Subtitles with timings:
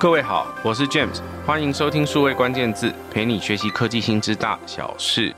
[0.00, 5.34] 各位好，我是 James，欢迎收听数位关键字，陪你学习科技新知大小事。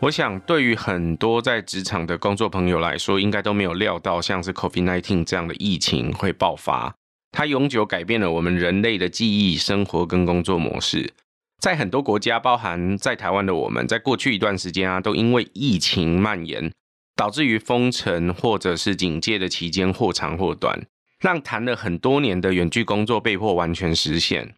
[0.00, 6.92] 我想，对于很多在职场的工作朋友来说，应该都没有料到，像是 COVID-19 这样的疫情会爆发。
[7.30, 11.12] 它永久改变了我们人类的记忆、生活跟工作模式。
[11.60, 16.72] 在很多国家，包含在台湾的我们，在过去一段时间啊，都因为疫情蔓延，
[17.14, 20.84] 导致于封城或者是警戒的期间或长或短。
[21.22, 24.54] 让谈了很多年的远距工作被迫完全实现。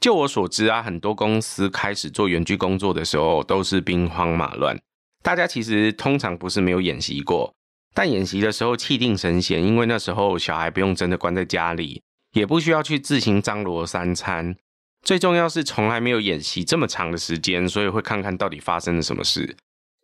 [0.00, 4.78] 就我所知啊，很多公司开始做远距工作的时候都是兵荒马乱。
[5.22, 7.54] 大家其实通常不是没有演习过，
[7.94, 14.56] 但演习的时候气定神闲，因为那时候小孩不用真的关在家里，也不需要去自行张罗三餐。
[15.04, 19.56] 最重要是从来没有演习这么长的时间，所以会看看到底发生了什么事。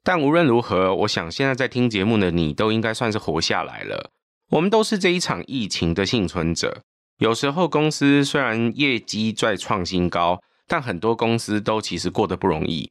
[0.03, 4.11] 但无论如何，我想现在在听节目的你都应该算是活下来了。
[4.51, 6.83] 我们都是这一场疫情的幸存者。
[7.19, 12.91] 有时候公司虽然业绩在创新高，但很多公司都其实过得不容易。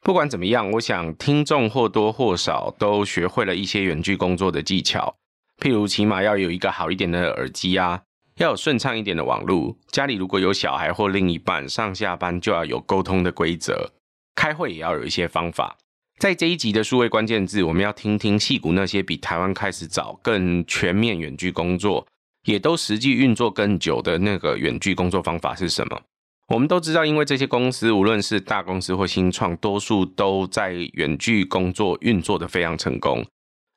[0.00, 5.16] 不管怎么样，我想听众或多或少都学会了一些远距工作的技巧，
[5.60, 8.02] 譬如起码要有一个好一点的耳机啊，
[8.36, 9.76] 要有顺畅一点的网络。
[9.88, 13.92] 家里如果有小孩或另一半，上下班就要有沟通的规则，
[14.34, 15.76] 开会也要有一些方法。
[16.18, 22.04] 在这一集的数位关键字，我们要听听矽谷那些比台湾开始早、更全面远距工作，
[22.44, 26.00] 也都实际运作更久的那个远距工作方法是什么？
[26.48, 33.24] 我们都知道，因为这些公司无论是大公司或新创，多数都在远距工作运作得非常成功，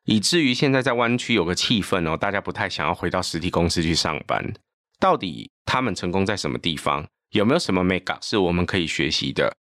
[0.05, 4.51] 以至于现在在湾区有个气氛哦，大家不太想要回到实体公司去上班。
[4.99, 7.05] 到底他们成功在什么地方？
[7.33, 9.55] 有没有什么 mega 是我们可以学习的？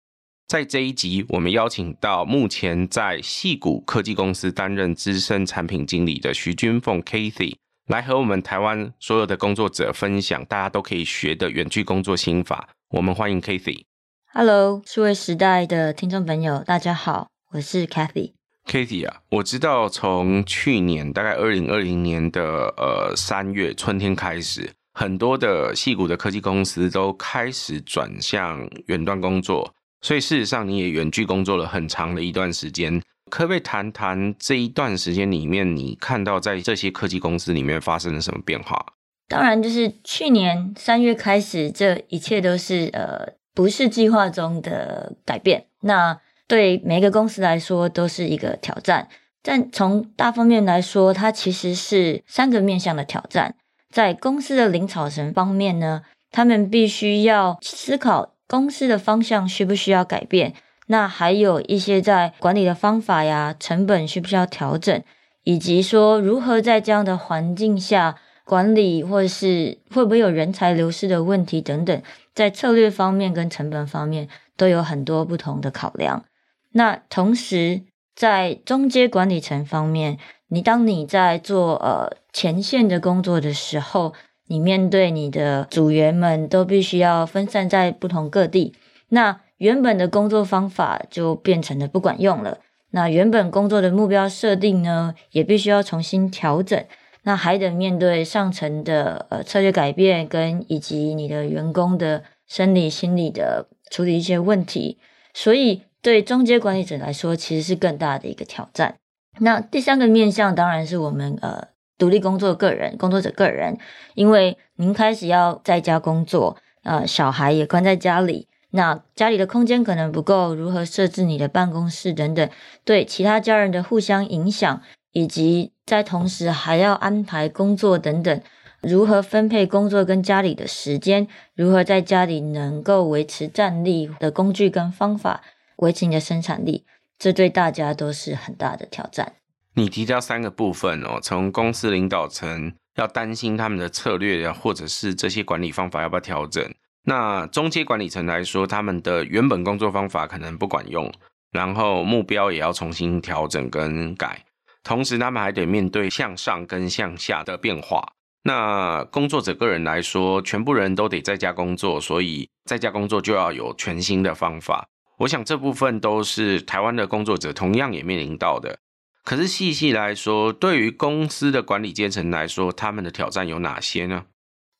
[0.47, 12.69] 在这一集，我们邀请到目前在矽谷科技公司担任资深产品经理的徐君凤 Kathy，来和我们台湾所有的工作者分享大家都可以学的远距工作心法。
[12.91, 13.83] 我们欢迎 Kathy。
[14.31, 18.31] Hello，数位时代的听众朋友，大家好，我是 Kathy。
[18.65, 29.73] Kathy 啊，我知道从去年大概二零二零年的呃三月春天开始，很多的矽谷的科技公司都开始转向远端工作。
[30.01, 38.85] 所以事实上，你也远距工作了很长的一段时间，可不可以谈谈这一段时间里面，你看到在这些科技公司里面发生了什么变化？
[39.27, 45.65] 当然，就是去年三月开始，这一切都是呃不是计划中的改变。
[45.81, 49.09] 那对每一个公司来说都是一个挑战。
[49.41, 53.55] 但从大方面来说，它其实是三个面向的挑战。
[53.89, 58.36] 在公司的领草层方面呢，他们必须要思考。
[58.47, 60.53] 公司的方向需不需要改变？
[60.87, 65.03] 那还有一些在管理的方法呀，成本需不需要调整？
[65.43, 68.15] 以及说如何在这样的环境下
[68.45, 72.01] 管理，或者是会不会有人才流失的问题等等，
[72.33, 76.23] 在策略方面跟成本方面都有很多不同的考量。
[76.71, 77.83] 那同时
[78.15, 84.13] 在中阶管理层方面，你当你在做呃前线的工作的时候。
[84.47, 88.73] 你面对你的组员们都必须要分散在不同各地，
[89.09, 92.59] 那原本的工作方法就变成了不管用了。
[92.91, 96.81] 那原本工作的目标设定呢，也必须要重新调整。
[97.23, 104.97] 那还得面对上层的呃策略改变，跟以及你的员工的生理心理的处理一些问题。
[105.33, 108.95] 所以对中阶管理者来说，其实是更大的一个挑战。
[109.39, 111.67] 那第三个面向当然是我们呃。
[111.97, 113.77] 独立工作个人，工作者个人，
[114.15, 122.49] 因为您开始要在家工作，呃，小孩也关在家里，那家里的空间可能不够，如何设置你的办公室等等，
[122.85, 124.81] 对其他家人的互相影响，
[125.11, 128.41] 以及在同时还要安排工作等等，
[128.81, 135.41] 如何分配工作跟家里的时间，如何在家里能够维持战力的工具跟方法，
[135.77, 136.85] 维持你的生产力，
[137.17, 139.33] 这对大家都是很大的挑战。
[139.77, 146.67] 你提到三个部分哦，从公司领导层要担心他们的策略，或者是这些管理方法要不要调整。
[147.03, 151.13] 那中阶管理层来说，他们的原本工作方法可能不管用，
[151.51, 154.43] 然后目标也要重新调整跟改。
[154.83, 158.03] 同时，他们还得面对向上跟向下的变化。
[158.45, 164.87] 那工作者个人来说，全部人都得在家工作，所以在家工作就要有全新的方法。
[165.19, 168.79] 我想这部分都是台湾的工作者同样也面临到的。
[169.27, 174.23] 可是细细来说，对于公司的管理阶层来说，他们的挑战有哪些呢？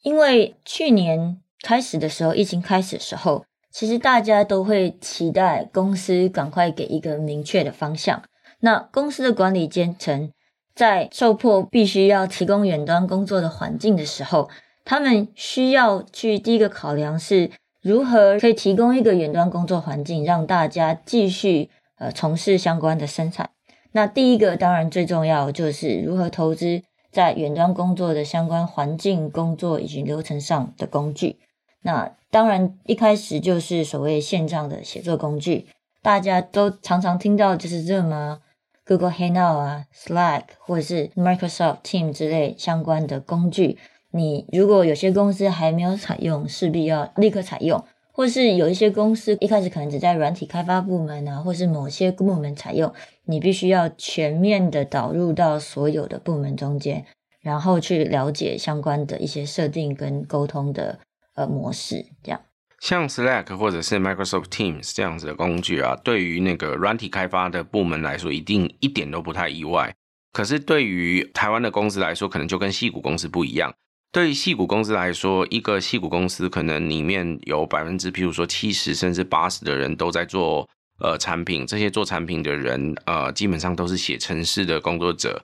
[0.04, 8.24] 因为去年开始的时候，疫情开始的时候，其实大家都会期待公司赶快给一个明确的方向。
[8.62, 10.32] 那公司的管理阶层
[10.74, 14.50] 在受迫必须要提供远端工作的环境的时候，
[14.86, 17.52] 他们需要去第一个考量是
[17.82, 23.50] 如何可以提供一个远端工作环境，让大家继续呃从事相关的生产。
[23.98, 31.40] 那第一个当然最重要就是如何投资在远端工作的相关环境、工作以及流程上的工具。
[31.82, 35.66] 那当然一开始就是所谓线上的写作工具，
[36.04, 38.42] 大家都常常听到就是 Zoom 啊。
[38.86, 43.80] Google Hangout 啊，Slack 或者是 Microsoft Team 之类相关的工具，
[44.12, 47.80] 你如果有些公司还没有采用，势必要立刻采用；
[48.18, 52.92] 或是有一些公司一开始可能只在软体开发部门啊，或是某些部门采用，
[53.26, 57.06] 你必须要全面的导入到所有的部门中间，
[57.42, 60.98] 然后去了解相关的一些设定跟沟通的
[61.36, 62.42] 呃模式，这样。
[62.80, 69.94] 像 Slack 或者是 Microsoft Teams 这样子的工具啊，对于那个软体开发的部门来说，一定一点都不太意外。
[70.34, 73.76] 可是对于台湾的公司来说，可能就跟西谷公司不一样。
[74.12, 80.68] 对于矽谷公司来说，一个矽谷公司可能里面有百分之，譬如说七十甚至八十的人都在做
[81.00, 85.42] 呃产品，这些做产品的人呃基本上都是写程式的工作者。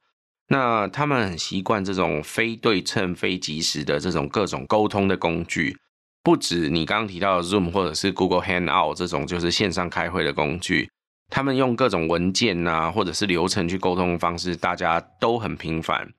[0.47, 5.77] 那他们很习惯这种非对称、非即时的这种各种沟通的工具。
[6.23, 10.89] 不止你刚刚提到的 Zoom 或者是 Google Hangout 这种就是线上开会的工具，
[11.29, 16.13] 他们用各种文件啊或者是流程去沟通方式，大家都很频繁。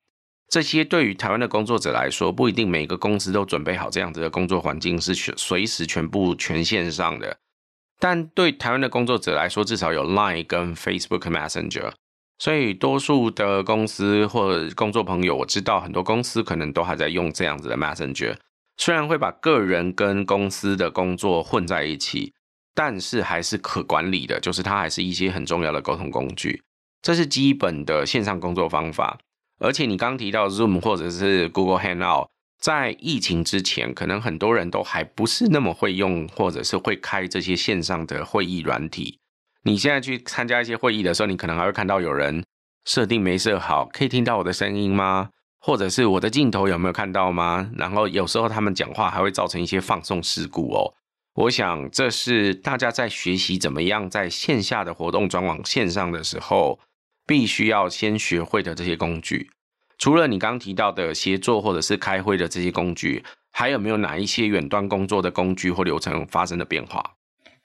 [0.48, 7.36] 这些对于台湾的工作者来说，不一定每个公司都准备好这样子的工作环境是随时全部全线上的。
[7.98, 11.92] 但对台湾的工作者来说，至少有 Line 跟 Facebook Messenger，
[12.38, 18.36] 所以多数的公司或工作朋友，我知道很多公司可能都还在用这样子的 Messenger。
[18.76, 22.34] 虽然会把个人跟公司的工作混在一起，
[22.74, 26.62] 但是还是可管理的，就是它还是一些很重要的沟通工具。
[27.00, 29.18] 这是基本的线上工作方法。
[29.58, 32.28] 而且你刚提到 Zoom 或者是 Google Hangout，
[32.60, 39.18] 在疫情之前，可能很多人都还不是那么会用，或者是会开这些线上的会议软体。
[39.62, 42.44] 你现在去参加一些会议的时候，你可能还会看到有人
[42.84, 45.30] 设定没设好，可以听到我的声音吗？
[45.60, 47.70] 或者是我的镜头有没有看到吗？
[47.76, 50.92] 然后有时候他们讲话还会造成一些放送事故哦。
[51.34, 56.78] 我想这是大家在学习怎么样在线下的活动转往线上的时候，
[57.26, 59.50] 必须要先学会的这些工具。
[59.98, 67.14] 除了你刚提到的协作或者是开会的这些工具，还有没有哪一些远端工作的工具或流程发生的变化？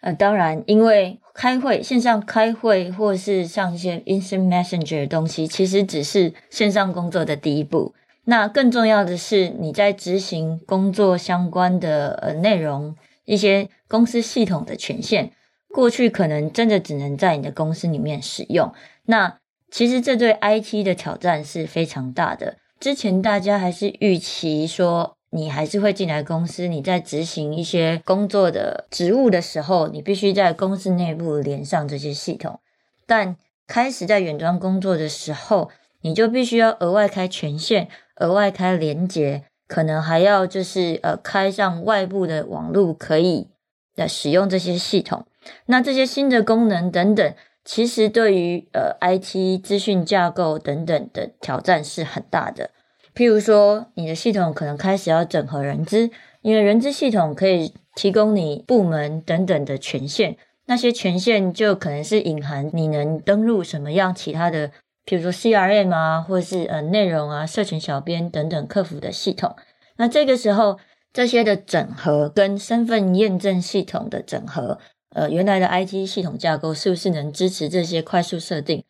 [0.01, 7.93] 呃，当然，因为开会线上开会，或是像一些 Instant Messenger 的东西，其实只是线上工作的第一步。
[8.25, 12.95] 那更重要的是，你在执行工作相关的呃内容，
[13.25, 15.33] 一些公司系统的权限，
[15.73, 18.71] 过去可能真的只能在你的公司里面使用。
[19.05, 19.39] 那
[19.71, 22.57] 其实这对 IT 的挑战是非常大的。
[22.79, 32.59] 之前大家还是预期说，你还是会进来公司，你在执行一些工作的职务的时候，你必须在公司内部连上这些系统。
[33.05, 33.35] 但
[33.67, 35.69] 开始在远端工作的时候，
[36.01, 43.49] 你就必须要额外开权限，额外开连接，可能还要就是呃开上外部的网络，可以
[43.95, 45.25] 来使用这些系统。
[45.65, 47.35] 那这些新的功能等等，
[47.71, 52.71] 其实对于呃 IT 资讯架构等等的挑战是很大的。
[53.13, 56.09] 譬如说，你的系统可能开始要整合人资，
[56.41, 60.35] 因为人资系统可以提供你部门等等的权限，
[60.65, 64.69] 那些权限就可能是隐含你能登录什么样其他的，
[65.05, 69.55] 譬如说 CRM 啊，或者是呃内容啊、社群小编等等客服的系统。
[69.97, 70.79] 那这个时候，
[71.13, 74.79] 这些的整合跟身份验证系统的整合，
[75.11, 78.83] 呃，原来的 IT 系统架构是不是能支持这些快速设定？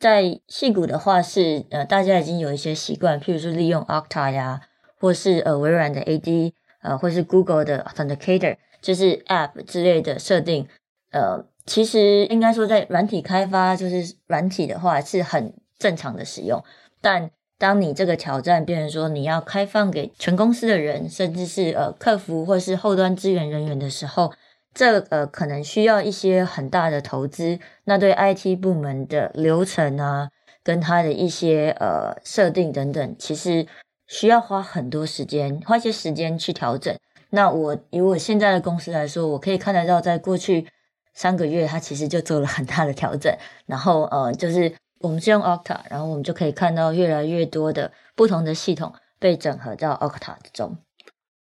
[0.00, 4.60] 在细谷的话是呃，大家已经有一些习惯，譬如说利用 Octa 呀，
[4.98, 10.66] 或是呃微软的 AD，呃，或是 Google 的 Authenticator，就是 App 之类的设定。
[11.12, 16.62] 呃，其实应该说在软体开发，就是软体的话是很正常的使用。
[17.00, 24.32] 但当你这个挑战变成说你要开放给全公司的人，甚至是呃客服或是后端支援人员的时候，
[24.74, 30.30] 这个可能需要一些很大的投资，那对 IT 部门的流程啊，
[30.64, 33.66] 跟它的一些呃设定等等，其实
[34.08, 36.92] 需要花很多时间，花一些时间去调整。
[37.30, 40.66] 那我以我现在的公司来说，我可以看得到，在过去
[41.12, 43.32] 三个月，它其实就做了很大的调整。
[43.66, 50.78] 然后呃，就是我们是用 Octa，然后我们就可以看到越来越多的不同的系统被整合到 Octa 中。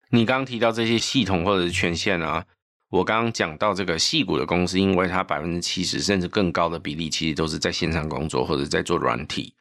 [0.10, 2.46] 你刚刚提到这些系统或者是权限啊。
[2.90, 9.54] 我刚刚讲到这个矽谷的公司，因为它百分之七十甚至更高的比例，其实都是在线上工作或者在做软体，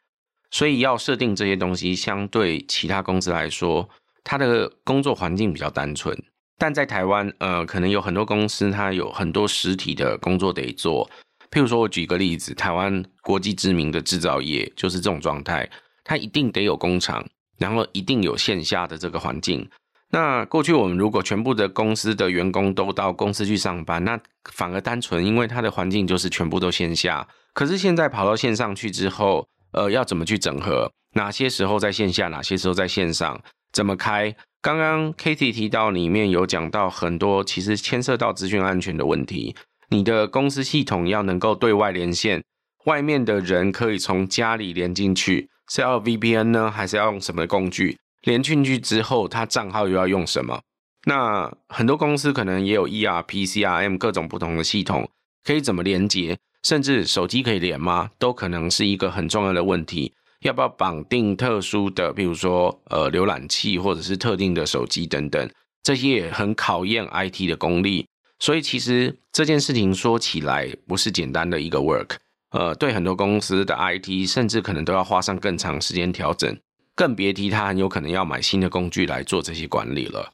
[0.49, 3.87] 所以要设定这些东西，相对其他公司来说，
[4.23, 6.17] 它的工作环境比较单纯。
[6.57, 11.09] 但在台湾，呃，可能有很多公司，它有很多实体的工作得做。
[11.51, 15.69] 譬如说，我举个例子，台湾国际知名的制造业就是这种状态，
[16.03, 17.25] 它一定得有工厂，
[17.57, 19.69] 然后一定有线下的这个环境。
[20.11, 24.19] 那过去我们如果全部的公司的员工都到公司去上班，那
[24.51, 27.27] 反而单纯，因为它的环境就是全部都线下。
[27.53, 30.91] 可是现在跑到线上去之后，呃，要怎么去整合？
[31.13, 33.39] 哪些时候在线下，哪些时候在线上？
[33.71, 34.35] 怎么开？
[34.61, 39.55] 刚刚 Katie 提到里面有讲到很多，其实牵涉到资讯安全的问题。
[39.89, 42.43] 你的公司系统要能够对外连线，
[42.85, 47.97] 外面的人可以从家里连进去，是要 VPN 呢，还是要用什么工具？
[48.23, 50.61] 连进去之后，他账号又要用什么？
[51.05, 55.09] 那很多公司可能也有 ERP、CRM 各种不同的系统，
[55.43, 56.37] 可以怎么连接？
[56.63, 58.11] 甚至手机可以连吗？
[58.19, 60.13] 都可能是一个很重要的问题。
[60.41, 65.49] 要不要绑定特殊的，比如说呃浏览器或者是特定的手机等等，
[65.83, 68.07] 这些也很考验 IT 的功力。
[68.39, 72.11] 所以其实这件事情说起来不是简单的一个 work，
[72.51, 76.57] 呃，对很多公司的 IT 甚至可能都要花上更长时间调整，
[76.99, 80.33] 更别提他很有可能要买新的工具来做这些管理了。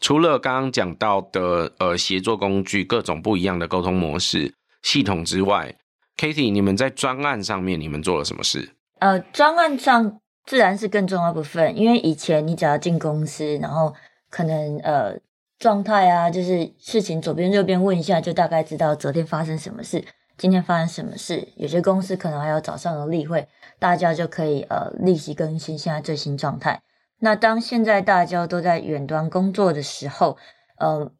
[0.00, 5.74] 除了刚刚讲到的呃协作工具、各种不一样的沟通模式系统之外
[6.16, 8.70] ，Cathy，你们在专案上面你们做了什么事？
[8.98, 13.94] 呃，专案上自然是更重要部分，因为以前你只要进公司，然后
[14.30, 15.18] 可能呃
[15.58, 20.02] 状态啊，就是事情左边右边问一下，就大概知道昨天发生什么事，
[20.38, 21.48] 今天发生什么事。
[21.56, 26.82] 有些公司可能还有早上的例会，大家就可以呃立即更新现在最新状态。
[27.20, 30.36] 那当现在大家都在远端工作的时候，
[30.78, 31.10] 呃，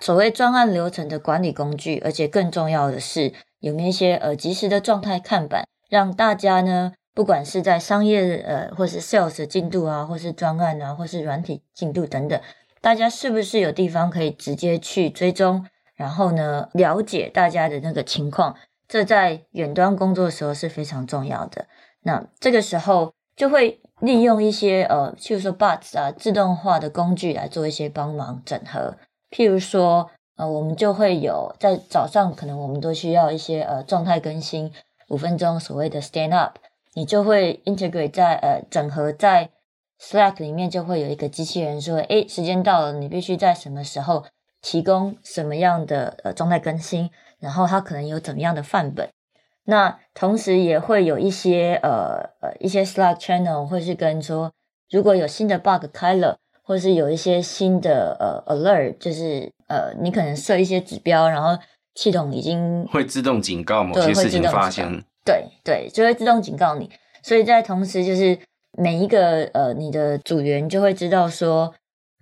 [0.00, 5.64] 所谓专案流程的管理工具，而且更重要的是有没有一些呃即时的状态看板。
[5.88, 12.40] 让大家呢，不管是在商业呃，或是 sales 进度啊，或是专案啊，或是软体进度等等，
[12.80, 18.54] 大家是不是有地方可以直接去追踪，然后呢，了解大家的那个情况？
[18.86, 21.66] 这在远端工作的时候是非常重要的。
[22.02, 28.96] 那这个时候就会利用一些呃，譬如说 bots 啊，自动化的工具来做一些帮忙整合。
[29.30, 34.72] 譬如说呃，我们就会有在早上，可能我们都需要一些呃状态更新。
[35.08, 36.56] 五分钟所谓的 stand up，
[36.94, 39.50] 你就会 integrate 在呃整合在
[40.00, 44.24] Slack 里面，就会有一个机器人说，诶，时间到了，你必须在什么时候
[44.64, 49.06] 提供什么样的呃状态更新，然后它可能有怎么样的范本。
[49.64, 54.50] 那同时也会有一些呃呃一些 Slack channel 会是跟说，
[54.90, 61.62] 如果有新的 bug 开了，或是有一些新的呃 alert，就是呃你可能设一些指标，然后。
[61.96, 66.90] 系统已经会自动警告某些事情发生，对对，就会自动警告你。
[67.22, 68.36] 所以在同时，就是
[68.76, 71.72] 每一个呃，你的组员就会知道说，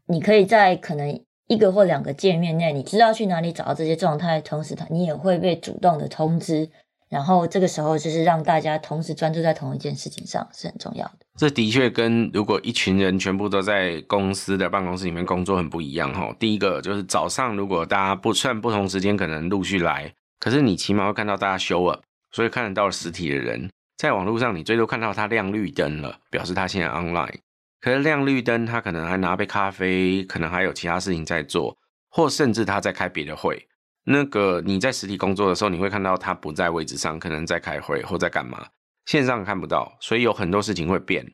[0.09, 1.19] 你可以在可能
[1.53, 6.71] 一个或两个界面内，你知道去哪里找到这些状态，同时，它你也会被主动的通知。
[7.11, 11.19] 然后这个时候就是让大家同时专注在同一件事情上是很重要的。
[11.37, 16.35] 这的确跟如果一群人全部都在公司的办公室里面工作很不一样哈。
[16.41, 23.69] 第一个就是早上如果大家不算不同时间可能陆续来，可是你起码会看到大家休了所以看得到实体的人。
[23.99, 27.35] 在网络上你最多看到他亮绿灯了，表示他现在 online。
[27.83, 31.77] 可是亮绿灯他可能还拿杯咖啡，可能还有其他事情在做，
[32.09, 33.69] 或甚至他在开别的会。
[34.05, 38.65] 那个你在实体工作的时候，你会看到他不在位置上，可能在开会或在干嘛，
[39.07, 41.27] 线上看不到，所以有很多事情会变。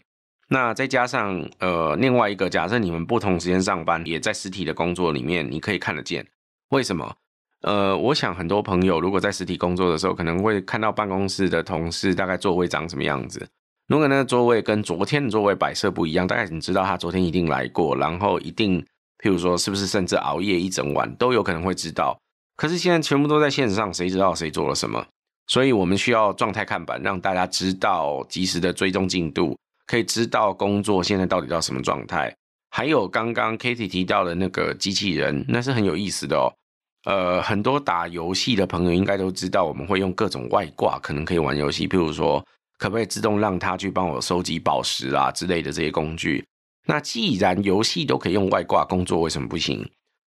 [0.48, 6.26] 那再加上呃，另外一个，假设你们不同时间上班，也在实体的工作里面，你可以看得见。
[6.70, 7.14] 为什么？
[7.60, 13.46] 呃，我想很多朋友如果在实体工作的时候，可能会看到办公室的同事大概座位长什么样子。
[13.88, 18.80] 如果那个座位跟昨天的座位摆设不一样，大概你知道他昨天一定来过，然后一定，
[19.22, 22.16] 譬如说是不是甚至熬夜一整晚，都有可能会知道。
[22.54, 25.04] 可是现在全部都在线上，谁知道谁做了什么？
[25.46, 32.30] 所以我们需要状态看板，让大家知道及时的追踪进度，可以知道工作现在到底到什么状态。
[32.70, 36.52] 还有刚刚 Cathy 提到的那个机器人，那是很有意思的哦。
[37.06, 41.88] 呃，很多打游戏的朋友应该都知道，我们会用各种外挂，可能可以玩游戏。
[41.88, 42.44] 譬如说，
[42.78, 46.44] 可不可以自动让它去帮我收集宝石啊之类的这些工具？
[46.86, 49.86] 那既然游戏都可以用外挂工作，为什么不行？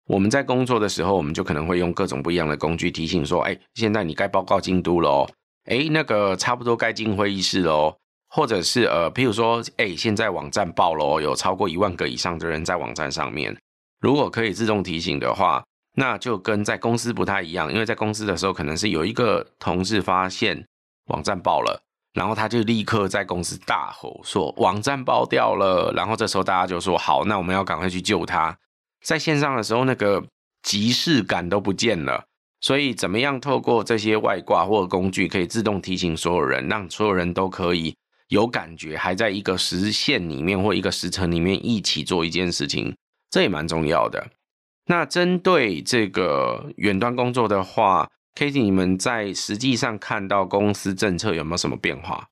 [0.09, 5.29] 我们在工作的时候，我们就可能会用各种不一样的工具提醒说：“哎，现在你该报告进度喽。
[5.65, 7.95] 哎，那个差不多该进会议室喽。
[8.29, 13.57] 或者是呃，譬如说，哎，现在网站爆喽，有超过一万个以上的人在网站上面。
[14.01, 15.63] 如果可以自动提醒的话，
[15.95, 20.67] 那就跟在公司不太一样，因为在公司的时候，可能是有一个同事发现
[21.07, 21.81] 网站爆了，
[22.17, 28.57] 然后他就立刻在公司大吼说网站爆掉了，然后这时候大家就说好，那我们要赶快去救他。
[29.05, 30.25] 在线上的时候，那个
[30.63, 32.25] 即视感都不见了。
[32.59, 37.95] 所以怎么样透过这些外挂或工具，可以自动提醒所有人，让所有人都可以
[38.29, 42.97] 有感觉，还在一个时限里面或一个时程里面一起做一件事情，
[43.31, 44.27] 这也蛮重要的。
[44.87, 52.29] 那针对这个远端工作的话，Katie，你们在实际上看到公司政策有没有什么变化？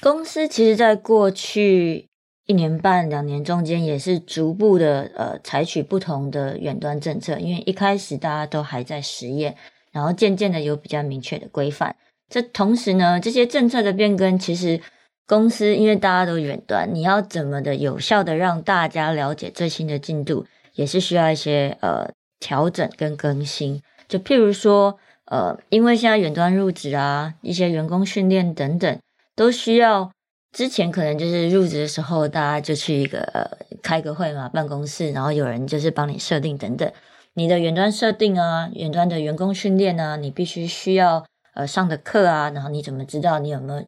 [0.00, 2.08] 公司其实，在过去
[2.46, 7.38] 一年半、两年中间，也是逐步的呃采取不同的远端政策。
[7.38, 9.56] 因为一开始大家都还在实验，
[9.92, 11.94] 然后渐渐的有比较明确的规范。
[12.28, 14.80] 这同时呢，这些政策的变更，其实
[15.28, 22.10] 公司因为大家都远端，你要怎么的有效的让大家了解最新的进度，也是需要一些呃
[22.40, 23.80] 调整跟更新。
[24.08, 24.98] 就譬如说。
[25.32, 28.98] 呃，因为现在远端入职啊，一些员工训练等等，
[29.34, 30.12] 都需要
[30.52, 33.42] 之前可能就是入职的时候，大家就去一个呃
[33.82, 36.92] 开个会嘛，办公室，然后有人就是帮你设定等等，
[37.32, 41.24] 你的远端设定啊，远端的员工训练啊，你必须需要
[41.54, 43.82] 呃上的课啊，然后你怎么知道你有没有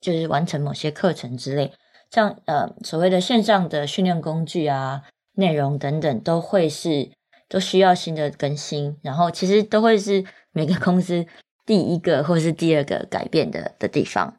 [0.00, 1.72] 就是完成某些课程之类，
[2.10, 5.02] 像呃所谓的线上的训练工具啊、
[5.36, 7.08] 内容等等，都会是
[7.48, 10.24] 都需要新的更新，然后其实都会是。
[10.58, 11.24] 每个公司
[11.64, 14.34] 第一个或是第二个改变的的地方，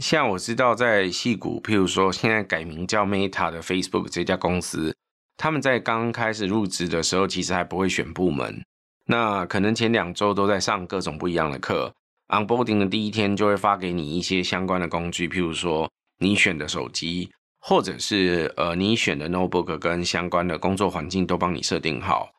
[0.00, 4.96] 像我知道在戏谷，譬如说现在改名叫 Meta 的 Facebook 这家公司，
[5.36, 8.64] 他们在刚开始入职的时候，其实还不会选部门，
[9.04, 11.92] 那可能前两周都在上各种不一样的课
[12.28, 22.30] ，Onboarding 的第一天就会发给你一些相关的工具，譬如说你选的手机，或者是呃你选的 Notebook 跟相关的工作环境都帮你设定好。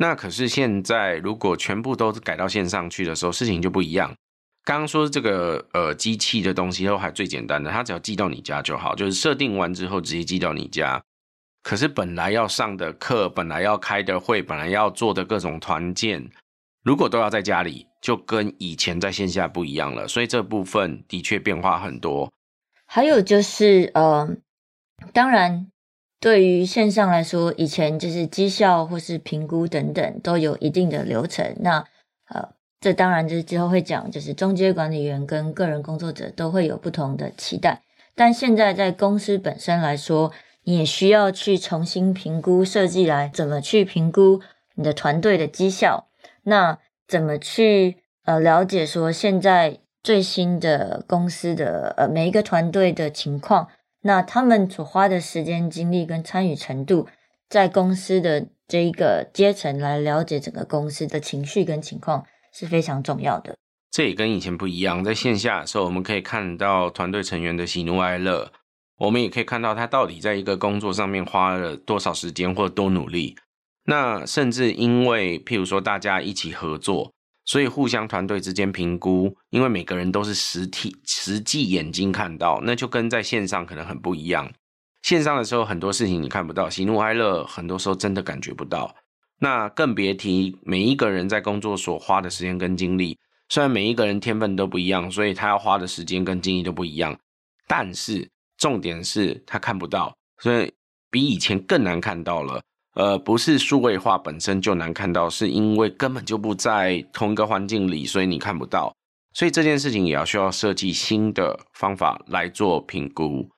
[0.00, 4.14] 那可是现在，如果全部都改到线上去的时候，事情就不一样。
[4.64, 11.02] 刚刚说这个呃机器的东西都还最简单的，它只要寄到你家就好，就是设定完之后直接寄到你家。
[11.64, 16.30] 可是本来要上的课，本来要开的会，本来要做的各种团建，
[16.84, 20.06] 如果都要在家里，就跟以前在线下不一样了。
[20.06, 22.30] 所以这部分的确变化很多。
[22.86, 24.36] 还有就是呃，
[25.12, 25.72] 当然。
[26.20, 31.54] 对于线上来说，以前就是绩效或是评估等等都有一定的流程。
[31.60, 31.84] 那
[32.28, 32.48] 呃，
[32.80, 37.82] 这当然就是之后会讲，就是中阶管理员跟个人工作者都会有不同的期待。
[38.16, 40.32] 但现在在公司本身来说，
[40.64, 44.40] 你也需要去重新评估设计来怎么去评估
[44.74, 46.08] 你的团队的绩效。
[46.42, 53.68] 那怎么去呃了解说现在最新的公司的呃每一个团队的情况？
[54.02, 57.08] 那他们所花的时间、精力跟参与程度，
[57.48, 63.56] 在公司的这一个阶层来了解整个公司的情绪跟情况是非常重要的。
[63.90, 68.52] 这也跟以前不一样，在线下的时候，我们可以看到团队成员的喜怒哀乐，
[68.98, 73.36] 我们也可以看到他到底在一个工作上面花了多少时间或多努力。
[73.86, 77.12] 那甚至因为，譬如说大家一起合作。
[77.48, 84.52] 所以互相团队之间评估，因为每个人都是实体、实际眼睛看到，那就跟在线上可能很不一样。
[85.00, 88.94] 线上的时候很多事情你看不到，喜怒哀乐很多时候真的感觉不到。
[89.40, 97.18] 那更别提每一个人在工作所花的时间跟精力，虽然每一个人天分都不一样，所以他要花的时间跟精力都不一样，
[97.66, 100.70] 但是重点是他看不到，所以
[101.10, 102.60] 比以前更难看到了。
[102.98, 108.92] 呃，不是数位化本身就难看到，是因为根本就不在同一个环境里，所以你看不到。
[109.32, 113.48] 所以这件事情也要需要设计新的方法来做评估。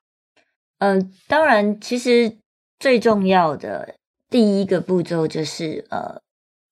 [0.77, 2.37] 嗯、当然，其实
[2.77, 3.95] 最重要的
[4.29, 6.21] 第一个步骤就是，呃，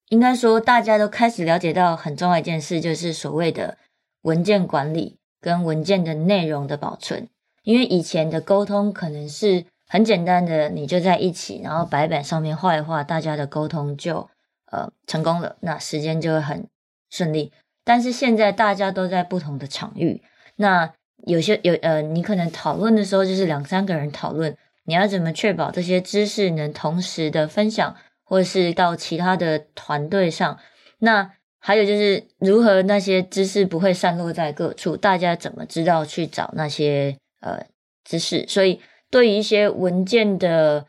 [0.10, 3.80] 应该说大家都开始了解到很重要一件事，就是所谓的
[4.22, 7.28] 文件管理跟文件的内容的保存。
[7.64, 9.66] 因为以前的沟通可能是。
[9.92, 14.30] 很简单的，你就在一起，然后白板上面画一画，大家的沟通就
[14.72, 16.68] 呃成功了，那时间就会很
[17.10, 17.52] 顺利。
[17.84, 20.22] 但是现在大家都在不同的场域，
[20.58, 20.94] 那
[21.26, 30.60] 有些有呃，你可能讨论的时候就是两三个人讨论，你要怎么确保这些知识能同时的分享，或者是到其他的团队上？
[31.00, 37.66] 那还有就是如何那些知识不会散落在各处，大家怎么知道去找那些呃
[38.04, 38.46] 知识？
[38.48, 38.80] 所以。
[39.10, 40.86] 对于一些文件的，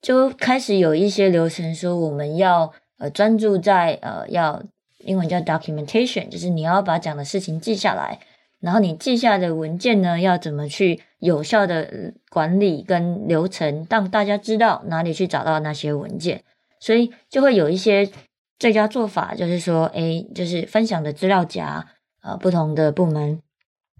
[0.00, 4.62] 就开始有一些流程说，我们要呃专注在呃要
[4.98, 8.18] 英文叫 documentation，就是你要把讲的事情记下来，
[8.60, 16.42] 然后你记下的文件呢，要怎么去有效的管理跟流程，让大家知道哪里去找到那些文件，
[16.80, 18.10] 所以就会有一些
[18.58, 21.86] 最佳做法，就是说，诶，就是分享的资料夹，
[22.22, 23.40] 呃，不同的部门。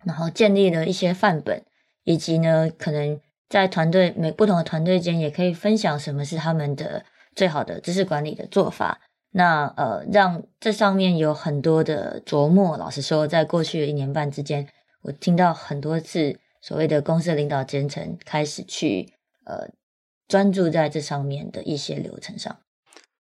[0.07, 1.63] 然后建立了一些范本，
[2.05, 9.01] 以及呢，可能在团队每不同的团队间也可以分享什么是他们的最好的知识管理的做法。
[9.33, 12.77] 那呃，让这上面有很多的琢磨。
[12.77, 14.69] 老实说，在过去的一年半之间，
[15.03, 19.13] 我听到很多次所谓的公司的领导阶层开始去
[19.45, 19.69] 呃
[20.29, 22.57] 专注在这上面的一些流程上。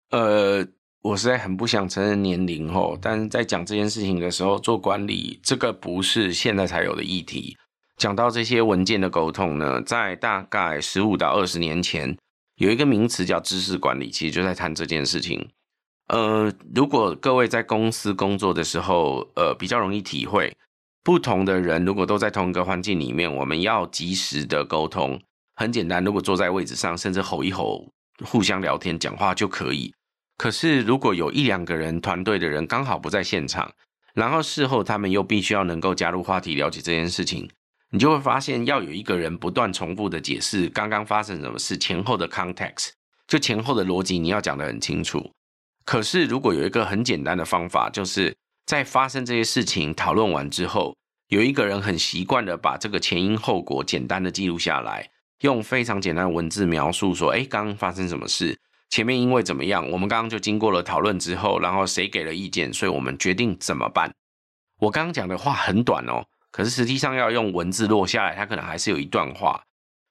[0.09, 0.65] 呃，
[1.03, 7.55] 我实在很不想承认年龄吼，但是在讲这件事情的时候，做管理这个不是现在才有的议题。
[8.01, 12.17] 讲到这些文件的沟通呢，在大概十五到二十年前，
[12.55, 15.49] 有一个名词叫知识管理，其实就在谈这件事情。
[16.07, 20.57] 呃，如果各位在公司工作的时候，呃，比较容易体会，
[21.03, 25.21] 不同的人如果都在同一个环境里面，我们要及时的沟通。
[25.53, 27.87] 很简单，如果坐在位置上，甚至吼一吼，
[28.23, 29.93] 互相聊天讲话就可以。
[30.39, 33.71] 可是如果有一两个人团队的人刚好不在现场，
[34.15, 37.47] 然后事后他们又必须要能够加入话题，了解这件事情，
[37.91, 42.89] 你就会发现要有一个人不断重复的解释刚刚发生什么事，前后的 context，
[43.27, 45.31] 就前后的逻辑，你要讲得很清楚。
[45.83, 48.33] 可是，如果有一个很简单的方法，就是
[48.65, 50.95] 在发生这些事情讨论完之后，
[51.27, 55.09] 有一个人很习惯的把这个前因后果简单的记录下来，
[55.41, 58.57] 用非常简单的文字描述说：“哎，刚刚发生什么事？
[58.89, 59.89] 前面因为怎么样？
[59.89, 62.71] 我们刚刚就经过了讨论之后，然后谁给了意见？
[62.71, 64.13] 所以我们决定怎么办？”
[64.79, 69.63] 我刚刚讲的话很短哦，可是实际上要用文字落下来，它可能还是有一段话。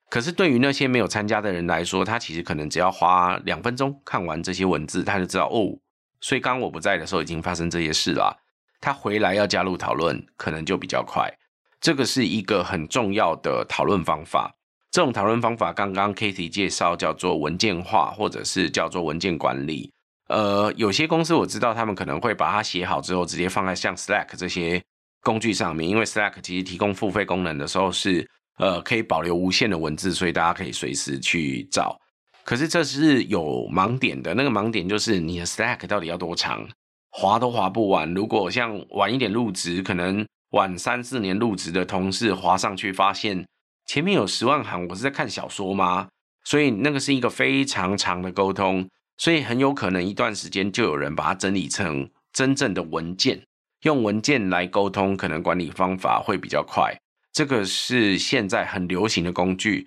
[0.09, 5.79] 可是对于那些没有参加的人来说，他其实可能只要花两分钟看完这些文字，他就知道哦。
[6.21, 8.37] 所以刚我不在的时候已经发生这些事了。
[8.81, 11.33] 他回来要加入讨论，可能就比较快。
[11.81, 14.53] 这个是一个很重要的讨论方法。
[14.91, 19.93] 这种讨论方法刚刚 Cathy 介绍叫做文件化，或者是叫做文件管理。
[20.29, 24.83] 呃，有些公司我知道他们可能会把它写好之后，直接放在像 Slack 这些
[25.23, 28.29] 工具上面，因为 Slack 其实提供付费功能的时候是。
[28.59, 31.99] 呃，可以保留无限的文字，所以大家可以随时去找。
[32.45, 36.69] 可是这是有盲点的，那个盲点就是你的 Slack 到底要多长，
[37.09, 38.13] 划都划不完。
[38.13, 43.47] 如果像晚一点入职，可能晚三四年入职的同事划上去，发现
[43.87, 46.09] 前面有十万行，我是在看小说吗？
[46.45, 53.43] 所以那个是一个非常长的沟通，所以很有可能一段时间就有人把它整理成真正的文件，
[53.83, 56.95] 用文件来沟通，可能管理方法会比较快。
[57.33, 59.87] 这个是现在很流行的工具。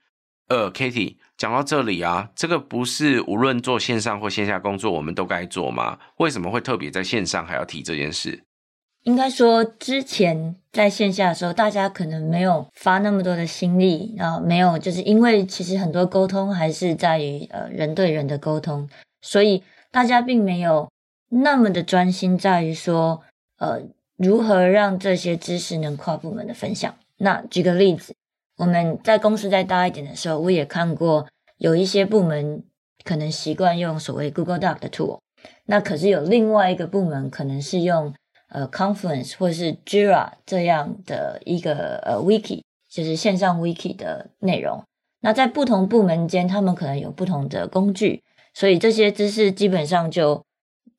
[0.50, 5.98] 呃，Cathy 讲到这里啊，这个不是无论做线上或线下工作，我们都该做吗？
[6.18, 8.44] 为什么会特别在线上还要提这件事？
[9.04, 18.90] 应该说，之前在线下的时候，大家可能没有发那么多的心力，然后没有，就是因为其实很多沟通还是在于呃人对人的沟通，
[19.22, 20.90] 所以大家并没有
[21.30, 23.22] 那么的专心在于说
[23.58, 23.82] 呃
[24.18, 26.96] 如何让这些知识能跨部门的分享。
[27.18, 28.16] 那举个例子，
[28.58, 32.64] 我们在公司再大一点的时候，我也看过有一些部门
[33.04, 35.20] 可能习惯用所谓 Google Doc 的 tool，
[35.66, 38.14] 那可是有另外一个部门可能是用
[38.50, 44.84] 呃 Confluence 或是 Jira 这样的一个呃 Wiki，就是线上 Wiki 的内容。
[45.22, 48.22] 那在不同部门间，他们可能有不同的工具，
[48.54, 50.44] 所以这些知识基本上就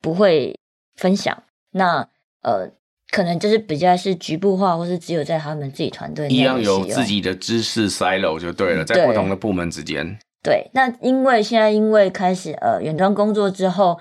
[0.01, 0.57] 不会
[0.95, 1.43] 分享。
[1.71, 2.09] 那
[2.45, 2.71] 呃。
[3.11, 10.17] 可能就是比较是局部化，或是只有在他们自己团队一样有自己的知识 silo 就对了，在不同的部门之间。
[10.43, 13.99] 对，那因为现在因为开始呃远端工作之后，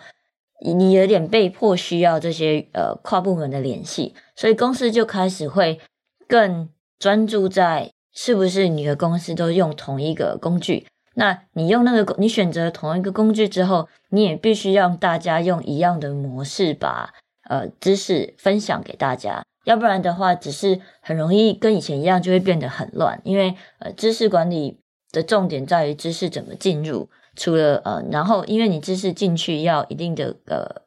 [0.65, 5.79] 你有点被迫需要这些呃跨部门的联系，所以公司就开始会
[6.27, 10.87] 更专注在是不是你的公司都用同一个工具。
[11.15, 17.13] 那你用那个你选择同一个工具之后，你也必须让大家用一样的模式把。
[17.49, 23.21] 呃，知识分享给大家，要不然的话，只是很容易跟以前一样，就会变得很乱。
[23.25, 24.79] 因为呃，知识管理
[25.13, 30.83] 的重点在于知识怎么进入，除了呃，然后因为你知识进去要一定的呃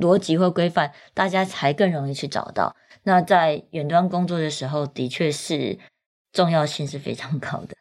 [0.00, 2.74] 逻辑或规范，大家才更容易去找到。
[3.04, 5.78] 那在远端工作的时候，的确是
[6.32, 7.76] 重要性是非常高的。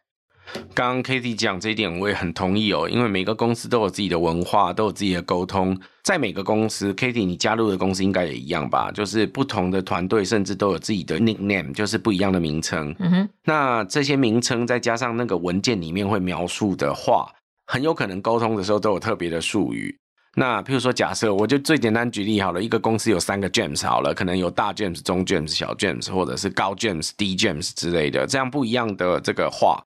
[0.73, 2.87] 刚刚 Cathy 讲这一点，我也很同意哦。
[2.89, 5.77] 因为每个公司都有自己的文化，都有自己的沟通。
[6.03, 8.91] 在每个公司，Cathy 你加入的公司应该也一样吧？
[8.91, 12.95] 就是不同的团队，甚至都有自己的 nickname，就是不一样的名称。
[12.99, 13.29] 嗯哼。
[13.43, 17.27] 那这些名称再加上那个文件里面会描述的话，
[17.65, 19.97] 很有可能沟通的时候都有特别的术语。
[20.37, 29.81] 那譬如说，假设我就最简单举例好了，一个公司有三个 James 好了，可能有大 James、中 James、小 James，或者是高 James、低 James 之类的，这样不一样的这个话。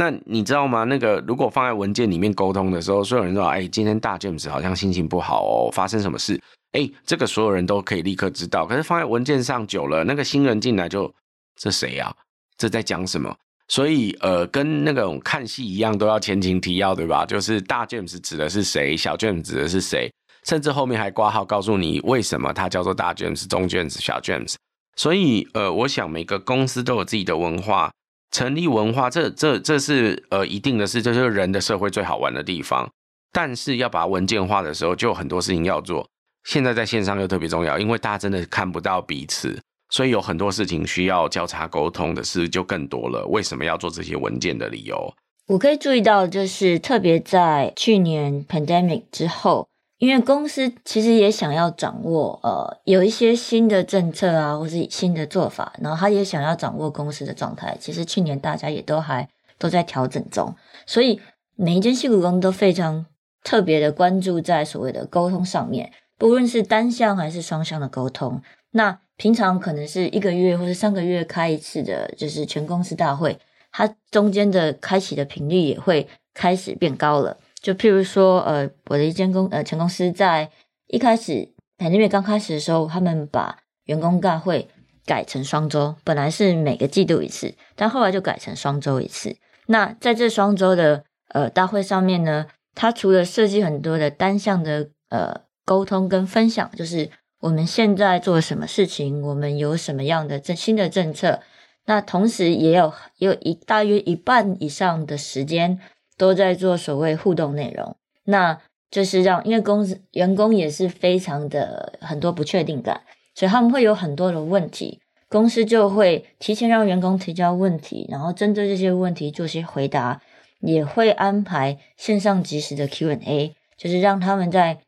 [0.00, 0.84] 那你知道吗？
[0.84, 6.40] 那个如果放在文件里面沟通的时候，所有人都说：“哎，今天大 James 好像心情不好哦，发生什么事？”
[6.72, 8.64] 哎，这个所有人都可以立刻知道。
[8.64, 11.12] 可是放在文件上久了，那个新人进来就
[11.54, 12.10] 这谁呀？
[12.56, 13.36] 这在讲什么？
[13.68, 17.26] 所以呃，跟那种看戏一样，都要前情提要，对吧？
[17.26, 20.10] 就是大 James 指的是谁，小 James 指的是谁，
[20.46, 24.54] 甚至后面还挂号告诉你为什么他叫做大 James、中 James、小 James。
[24.96, 27.92] 所以呃，我想每个公司都有自己的文化，
[28.30, 32.88] 成立文化，这这这是呃一定的事，这就是人的社会最好玩的地方。
[33.32, 36.06] 但是要把文件化的时候，就有很多事情要做。
[36.44, 43.26] 现在在线上又特别重要，因为大家真的看不到彼此，所以有很多事情需要交叉沟通的事就更多了。
[43.28, 45.12] 为什么要做这些文件的理由？
[45.46, 49.68] 我可以注意到，就是特别在去年 pandemic 之后，
[50.00, 57.76] 因为公司其实也想要掌握呃有一些新的政策啊，或是新的做法，然后他也想要掌握公司的状态。
[57.78, 60.54] 其实去年大家也都还都在调整中，
[60.86, 61.20] 所以
[61.54, 63.04] 每一间矽谷公都非常
[63.44, 65.92] 特别的关注在所谓的沟通上面。
[66.16, 73.38] 不论是单向还是双向的沟通，那平常可能是一个月或是三个月开一次的，就是全公司大会，
[73.70, 77.36] 它中间的开启的频率也会开始变高了。
[77.60, 80.50] 就譬如说，呃，我的一间公呃前公司在
[80.86, 84.68] 一开始，在那边刚开始的时候，他们把员工大会
[85.04, 89.36] 改成双周，本来是每个季度一次，但后来就改成双周一次。
[89.66, 95.42] 那在这双周的呃大会上面呢，它除了设计很多的单向的呃。
[95.66, 101.42] 沟通跟分享，就是我们现在做什么事情，我们有什么样的政新的政策。
[101.84, 105.78] 那同时也有也有一大约一半以上的时间
[106.20, 107.96] 都在做所谓互动内容。
[108.24, 113.00] 那就是让，因为公司员工也是非常的很多不确定感，
[113.34, 120.20] 所以他们会有很多的问题，公司就会提前让员工提交问题，然后针对这些问题做些回答，
[120.60, 124.78] 也会安排线上及时的 Q&A，就是让他们在。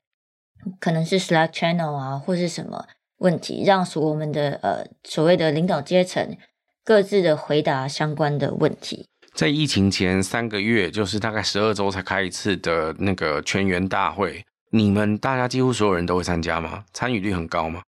[0.79, 2.87] 可能是 Slack channel 啊，或是什么
[3.19, 6.37] 问题，让所我们的呃所谓的领导阶层
[6.85, 9.09] 各自的回答相关的问题。
[9.35, 16.85] 在疫情前三个月，就是大概十二周才开一次的那个全员大会，你们大家几乎所有人都会参加吗？
[16.93, 17.83] 参与率很高吗？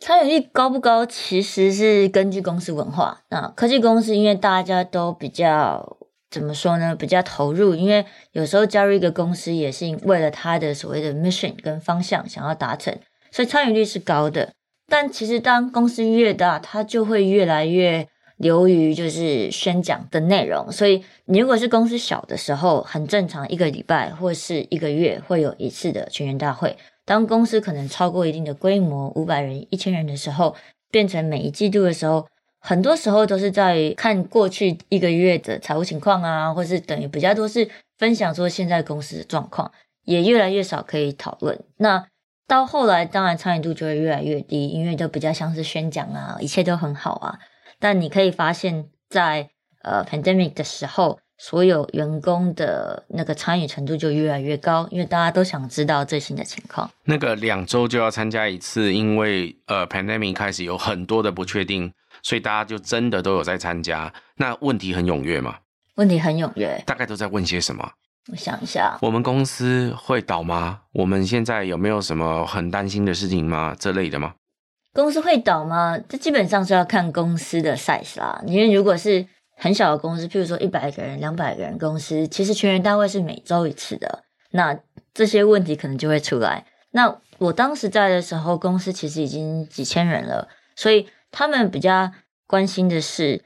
[0.00, 3.20] 参与率高不高，其实是根据公司文化。
[3.30, 5.98] 那科技公司因为大家都比较。
[6.30, 6.94] 怎么说呢？
[6.94, 12.96] 比较投入，因为有时候加入一个公司也是为了他的所谓的 mission 跟方向想要达成，
[13.32, 14.52] 所以参与率是高的。
[14.86, 18.06] 但其实当公司越大，它就会越来越
[18.40, 20.72] 流于就是宣讲的内容。
[20.72, 26.76] 所以你如果是公司小的时候，很正常，一个礼拜或是一个月会有一次的全员大会。
[27.04, 30.54] 当公司可能超过一定的规模，五百人、一千人的时候，
[30.90, 32.26] 变成每一季度的时候。
[32.62, 39.72] 很多时候都是在看过去一个月的财务情况啊，或是等于比较多是分享说现在公司的状况，
[40.04, 41.58] 也越来越少可以讨论。
[41.78, 42.06] 那
[42.46, 47.38] 到后来，当然参与度就会越来越低，因为都比较像是宣讲啊，一切都很好啊。
[47.80, 49.50] 但你可以发现在，在
[49.82, 56.88] 呃 pandemic 的时候，所有员工的那个参与程度就越来越高，因为大家都想知道最新的情况。
[57.04, 61.92] 那个两周就要参加一次，因为呃 pandemic 开始有很多的不确定。
[62.22, 65.56] 所以大家就真的都有在参加，那问题很踊跃吗？
[65.94, 67.92] 问题很踊跃，大概都在问些什么？
[68.30, 70.80] 我想一下，我们公司会倒吗？
[70.92, 73.74] 我们现在有没有什么很担心的事情吗？
[73.78, 74.34] 这类的吗？
[74.92, 75.98] 公司会倒吗？
[76.08, 78.42] 这基本上是要看公司的 size 啦。
[78.46, 79.26] 因为如果是
[79.56, 84.78] 很小的公司，譬如说一百个人、两百个人公司，其实全员大会是每周一次的，那
[85.14, 86.66] 这些问题可能就会出来。
[86.90, 91.08] 那我当时在的时候，公司其实已经几千人了，所以。
[91.32, 92.10] 他们比较
[92.48, 93.44] 关心的是，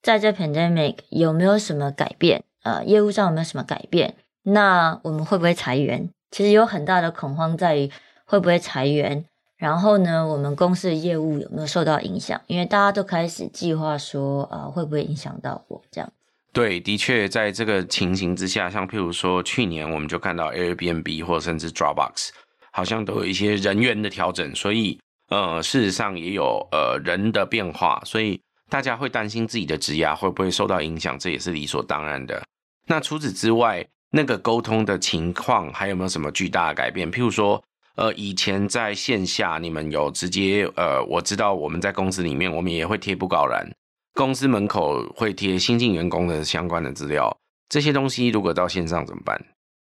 [0.00, 2.44] 在这 pandemic 有没有什么改变？
[2.62, 4.14] 呃，业务上有没有什么改变？
[4.44, 6.08] 那我们会不会裁员？
[6.30, 7.90] 其实有很大的恐慌在于
[8.24, 9.26] 会不会裁员。
[9.56, 12.40] 然后呢，我们公司的业务有没有受到影响？
[12.46, 15.82] 因为大家都开始计划说，呃，会不会影响到我？
[15.90, 16.12] 这样。
[16.52, 22.30] 对，的确，在这个情形之下，像譬如说去年我们就看到 Airbnb 或甚至 Dropbox
[22.72, 24.98] 好像都有一些人员的调整，所以。
[25.28, 28.40] 呃，事实上也有呃人的变化，所以
[28.70, 32.40] 大家会担心自己的职涯会不会受到影响，这也是理所当然的。
[32.86, 37.10] 那除此之外，那个沟通的情况还有没有什么巨大的改变？
[37.10, 37.60] 譬如说，
[37.96, 43.70] 呃，以前在线下你们有直接呃，我知道我们在公司里面，我们也会贴布告栏，
[44.14, 47.36] 公司门口会贴新进员工的相关的资料，
[47.68, 49.44] 这些东西如果到线上怎么办？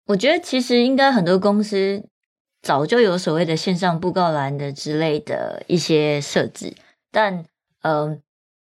[0.07, 2.03] 我觉得其实应该很多公司。
[2.61, 6.75] 早就有所谓的线上布告栏的之类的一些设置，
[7.09, 7.45] 但
[7.83, 8.21] 嗯、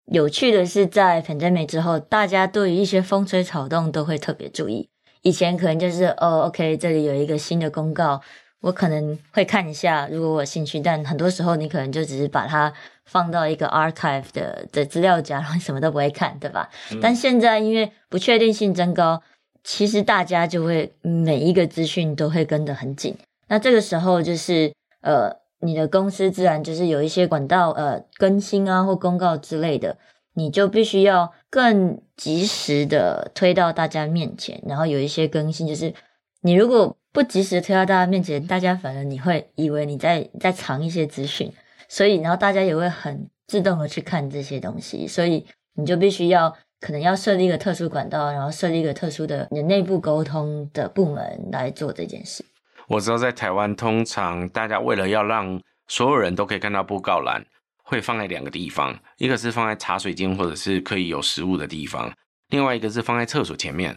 [0.06, 4.89] 有趣的是，在 pandemic 之后，大家对于一些风吹草动都会特别注意。
[5.21, 8.19] 以前可能就是哦，OK，这里有一个新的公告，
[8.61, 12.73] 我可能会看一下，如果我有兴趣，但很多时候你可能就只是把它
[13.05, 16.67] 放到一个 archive 的的资料夹，然后什么都不会看，对吧？
[16.91, 19.21] 嗯、但现在因为不确定性增高，
[19.63, 23.15] 其实大家就会每一个资讯都会跟得很紧。
[23.49, 29.95] 那这个时候就是呃，你的公司自然就是有一些管道呃更新啊或公告之类的，
[30.33, 35.93] 你就必须要更及时的推到大家面前，然后有一些更新，就是
[36.41, 36.97] 你如果。
[37.15, 41.49] 不及时推到大家面前，大家反而你会以为你在在藏一些资讯，
[41.88, 52.43] 所以然后大家也会很自动的去看这些东西，所以你就必须要可能要设立一个特殊管道，然后设立一个特殊的你内部沟通的部门来做这件事。
[52.89, 57.41] 我知道在台湾，通常大家为了要让所有人都可以看到布告栏，
[57.82, 62.13] 会放在两个地方，一个是放在茶水间或者是可以有食物的地方，
[62.49, 63.95] 另外一个是放在厕所前面。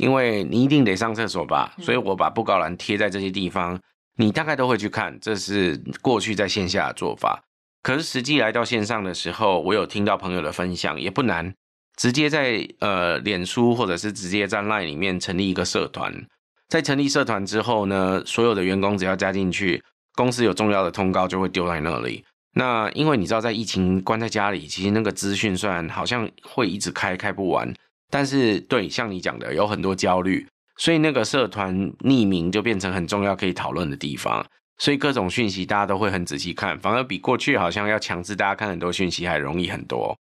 [0.00, 3.78] 因为你一定得上厕所吧，所以我把布告栏贴在这些地方，
[4.16, 5.18] 你大概都会去看。
[5.20, 7.42] 这是过去在线下的做法，
[7.82, 11.54] 可是实际来到线上的时候，我有听到朋友的分享，也不难，
[11.96, 16.26] 直接在呃脸书或者是直接在 LINE 里面成立一个社团。
[16.68, 19.82] 在成立社团之后呢，所有的员工只要加进去，
[20.14, 22.24] 公司有重要的通告就会丢在那里。
[22.54, 27.72] 那因为你知道，在疫情关在家里，其实那个资讯虽然好像会一直开开不完。
[28.10, 30.44] 但是，对，像你讲的，有很多焦虑，
[30.76, 34.44] 所以那个社团匿名就变成很重要可以讨论的地方。
[34.78, 40.16] 所以各种讯息大家都会很仔细看，反而比过去好像要强制大家看很多讯息还容易很多。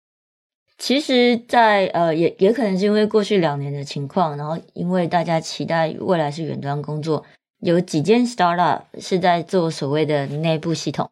[0.77, 7.25] 其实在，呃，也也可能是因为过去两年的情况，然后因为大家期待未来是远端工作，
[7.61, 11.11] 有几间 startup 是在做所谓的内部系统，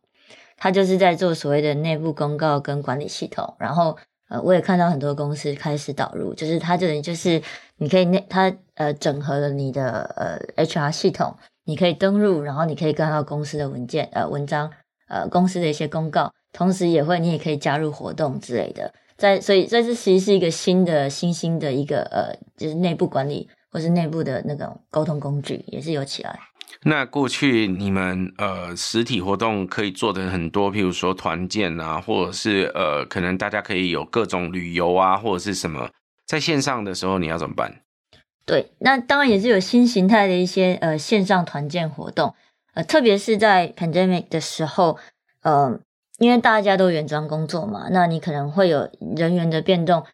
[0.56, 3.96] 它就是在做所谓的内部公告跟管理系统，然后。
[4.28, 7.40] 呃，我也看到很多公司开始导入，就是它这里就是
[7.76, 14.70] 你可以那它呃整合了你的呃 HR 系统，你可以登入，然后你可以看到公司的文件呃文章
[15.08, 26.38] 呃公司的一些公告，同时也会你也可以加入活动之类的，在所以这是其实是一个新的新兴的一个呃就是内部管理或是内部的那种沟通工具也是有起来。
[26.88, 35.90] 那过去你们呃实体活动可以做的很多，譬如说团建啊，或者是呃可能大家可以有各种旅游啊，或者是什么，
[36.24, 37.80] 在线上的时候你要怎么办？
[38.44, 42.36] 对，那当然也是有新形态的一些呃线上团建活动，
[42.74, 44.96] 呃特别是在 pandemic 的时候，
[45.42, 45.80] 呃
[46.18, 50.06] 因为大家都远端工作嘛，那你可能会有人员的变动，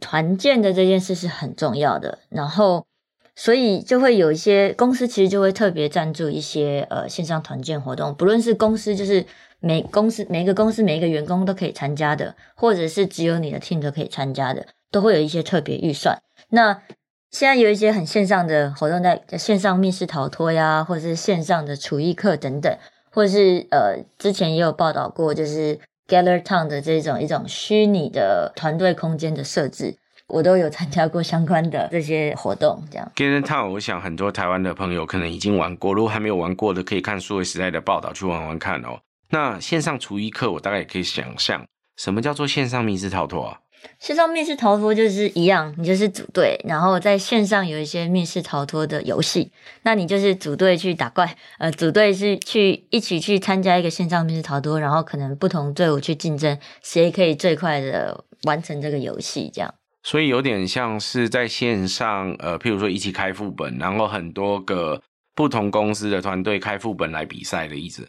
[0.00, 2.84] 团建的这件事是很重要的，然后。
[3.36, 9.26] 所以就会有一些公司其实就会特别赞助一些呃线上团建活动，不论是公司就是
[9.60, 16.16] 每公司每个公司每一个员工都可以参加的，或者是只有你的 team 都可以参加的，都会有一些特别预算。
[16.50, 16.82] 那
[17.30, 22.78] 现在有一些很线上的活动在，在线上密室逃脱呀，或者是线上的厨艺课等等，
[23.10, 29.96] 或者是呃之前也有报道过，就是 Gather Town 的这种一种虚拟的团队空间的设置。
[30.28, 33.12] 我都有参加过相关的这些活动，这样。
[33.14, 39.00] Gather Town，我想很多台湾的朋友可能已经玩过，如果还没有玩过的，可以看数位时代的报道去玩玩看哦。
[39.30, 43.60] 那线上厨艺课，我大概也可以想象，什么叫做线上密室逃脱啊？
[43.98, 59.74] 线上密室逃脱就是一样，你就是组队，然后在线上有一些密室逃脱的游戏，那你就是组队去打怪，呃，组队是去一起去参加一个线上密室逃脱，然后可能不同队伍去竞争，谁可以最快的完成这个游戏，这样。
[60.04, 65.02] 所以有点像是在线上，呃，譬如说一起开副本，然后很多个
[65.34, 68.06] 不同公司的团队开副本来比赛的意思。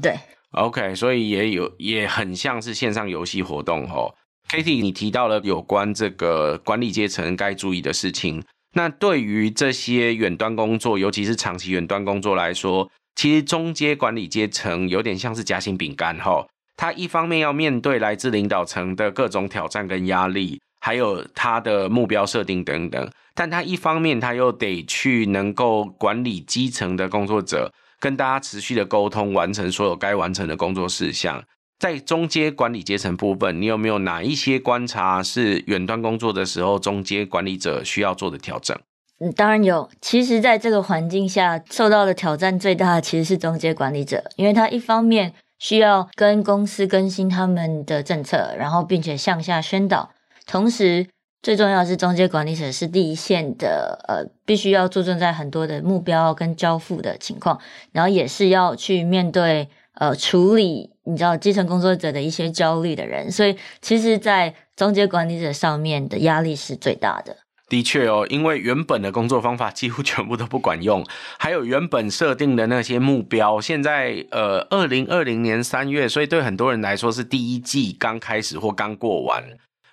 [0.00, 0.16] 对
[0.52, 4.14] ，OK，所以也有也很像是线上游戏活动哦。
[4.48, 8.42] Katie，你提到了有关这个管理阶层该注意的事情。
[8.74, 16.46] 那对于这些远端工作，尤其是长期远端工作来说，其实中阶管理阶层有点像是夹心饼干哈。
[16.76, 20.60] 他一方面要面对来自领导层的各种挑战跟压力。
[20.84, 31.44] 还有他的目标设定等等，但他一方面他又得去能够管理基层的工作者，跟大家持续的沟通，完成所有该完成的工作事项。
[31.78, 38.76] 在中阶管理阶层部分，你有没有哪一些观察是远端工作的时候，中阶管理者需要做的调整？
[39.20, 39.88] 嗯，当然有。
[40.00, 50.10] 其实，在这个环境下，受到的挑战最大的其实是中阶管理者，因为他一方面需要跟公司更新他们的政策，然后并且向下宣导。
[50.46, 51.06] 同时，
[51.42, 57.60] 最重要的是中阶管理者是第一线的，呃，必须要注重在很多的目标跟交付的情况，
[57.92, 67.36] 然后也是要去面对呃处理你知道基层工作者的一些焦虑的人，所以其实，在中阶管理者上面的压力是最大的。
[67.68, 71.02] 的确哦，因为原本的工作方法几乎全部都不管用，
[71.38, 79.42] 还有原本设定的那些目标，现在呃，二零二零年三月，所以对很多人来说是第一季刚开始或刚过完，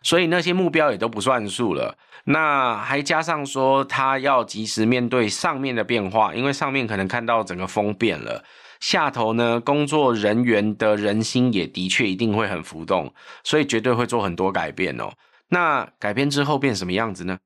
[0.03, 1.97] 所以那些目标也都不算数了。
[2.25, 8.43] 那还加上说，他要及时面对上面的变化，因为上面可能看到整个风变了，
[8.79, 15.11] 下头呢，工作人员的人心也的确一定会很浮动，所以绝对会做很多改变哦。
[15.49, 17.39] 那改变之后变什么样子呢？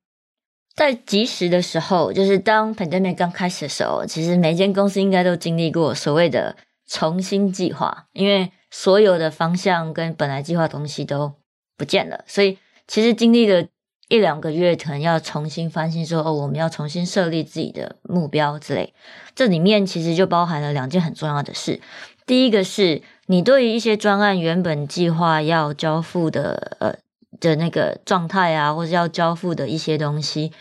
[0.76, 6.58] 在及时的时候，就是当 pandemic 刚开始的时候，其实每间公司应该都经历过所谓的
[6.90, 11.36] 重新计划，因为所有的方向跟本来计划东西都
[11.84, 12.58] 不见了，所以
[12.88, 13.68] 其实经历了
[14.08, 18.94] 一两个月，可能要重新翻新说，说哦，我们要重新设立自己的目标之类。
[19.36, 21.82] 这里面其实就包含了两件很重要的事，
[22.26, 26.96] 第一个是你对于一些专案原本计划要交付的，呃。
[27.40, 30.54] 的那个状态啊，或者要交付的一些东西，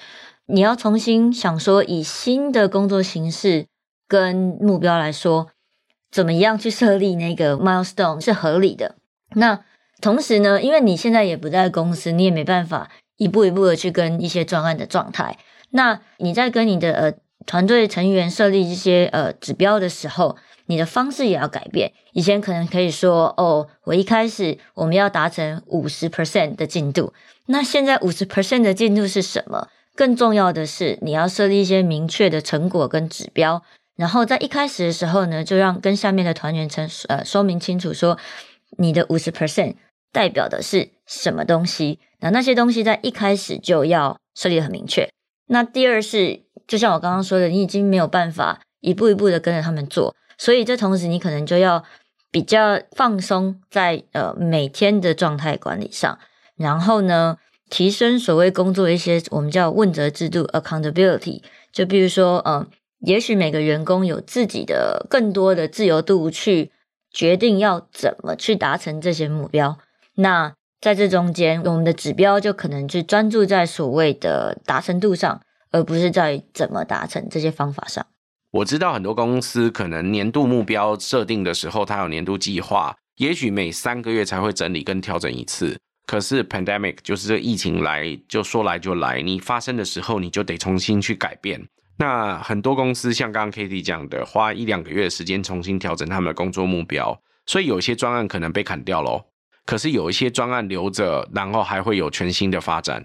[0.47, 3.66] 你要重新想说，以新的工作形式
[4.09, 5.49] 跟目标来说，
[6.11, 8.97] 怎么样去设立那个 milestone 是合理的。
[9.35, 9.61] 那
[10.03, 15.39] 同时呢，因为你现在也不在公司，你也没办法一步一步的去跟一些专案的状态。
[15.71, 17.13] 那你在跟你的呃
[17.47, 20.37] 团队成员设立一些呃指标的时候，
[20.67, 21.93] 你的方式也要改变。
[22.13, 27.15] 以前可能可以说，哦，我一开始我们要达成五十 percent 的进度。
[27.47, 29.69] 那现在五十 percent 的进度是什么？
[29.95, 33.63] 更重要的是，你要设立一些明确的成果跟指标。
[33.97, 38.19] 然后在一开始的时候呢，就让跟下面的团员成呃说明清楚，说
[38.79, 39.75] 你的五十 percent
[40.13, 41.99] 代表的是什么东西。
[42.21, 45.09] 那那些东西在一开始就要设立得很明确。
[45.47, 50.15] 那第二是，就像我刚刚说的，你已经没有办法一步一步的跟着他们做。
[50.39, 51.85] 所以，这同时你可能就要
[52.31, 56.19] 比较放松在呃每天的状态管理上，
[56.57, 57.37] 然后呢，
[57.69, 61.43] 提升所谓工作一些我们叫问责制度 （accountability）。
[61.73, 62.67] 就比如说，嗯、呃，
[63.01, 66.71] 也许每个员工有自己的更多的自由度去
[67.11, 69.79] 决定要怎么去达成这些目标。
[70.17, 75.41] 那在这中间，我们的指标就可能去专注在所谓的达成度上，
[75.71, 78.05] 而不是在怎么达成这些方法上。
[78.51, 85.79] 我知道很多公司可能年度目标设定的时候，它有年度计划，也许每三个月才会整理跟调整一次。
[86.05, 91.67] 可是 pandemic 就是这疫情来就说来就来，你发生的时候你就得重新去改变。
[91.97, 99.25] 那很多公司像刚刚 Katie 讲的，花一两个月的时间重新调整他们的工作目标，所以有些专案可能被砍掉咯，
[99.65, 103.05] 可是有一些专案留着，然后还会有全新的发展。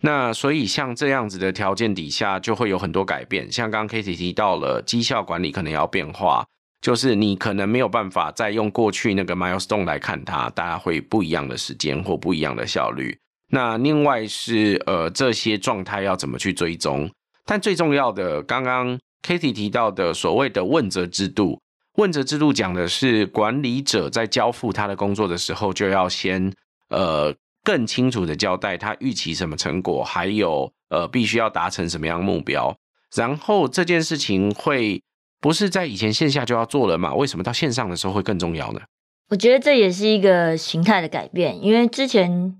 [0.00, 3.50] 那所以像这样子的条件底下，就会有很多改变。
[3.50, 6.46] 像刚刚 Katie 提到了绩效管理可能要变化，
[6.80, 13.18] 就是你可能没有办法再用过去那个 milestone 来看它，大家会不一样的时间或不一样的效率。
[13.50, 17.10] 那另外是呃这些状态要怎么去追踪？
[17.44, 18.96] 但最重要的，刚刚
[19.26, 21.58] Katie 提到的所谓的问责制度，
[21.98, 26.52] 问责制度讲的是管理者在交付他的工作的时候，就要先
[26.88, 27.32] 呃。
[27.64, 32.74] 更清楚的交代他预期什么成果，还有呃必须要达成什么样的目标，
[33.14, 35.02] 然后这件事情会
[35.38, 37.12] 不是在以前线下就要做了嘛？
[37.12, 38.80] 为什么到线上的时候会更重要呢？
[39.28, 42.56] 我觉得这也是一个形态的改变，因为之前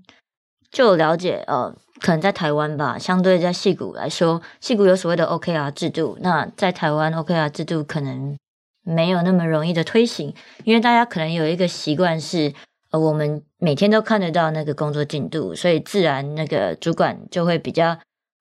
[0.69, 8.37] 就有了解，呃，可能在台湾吧，相对在戏谷来说，戏谷有所谓的 OKR 制度，那在台湾 OKR 制度可能
[8.83, 12.53] 没有那么容易的推行，因为大家可能有一个习惯是。
[12.91, 17.99] 呃，我们每天都看得到那个工作进度，所以自然那个主管就会比较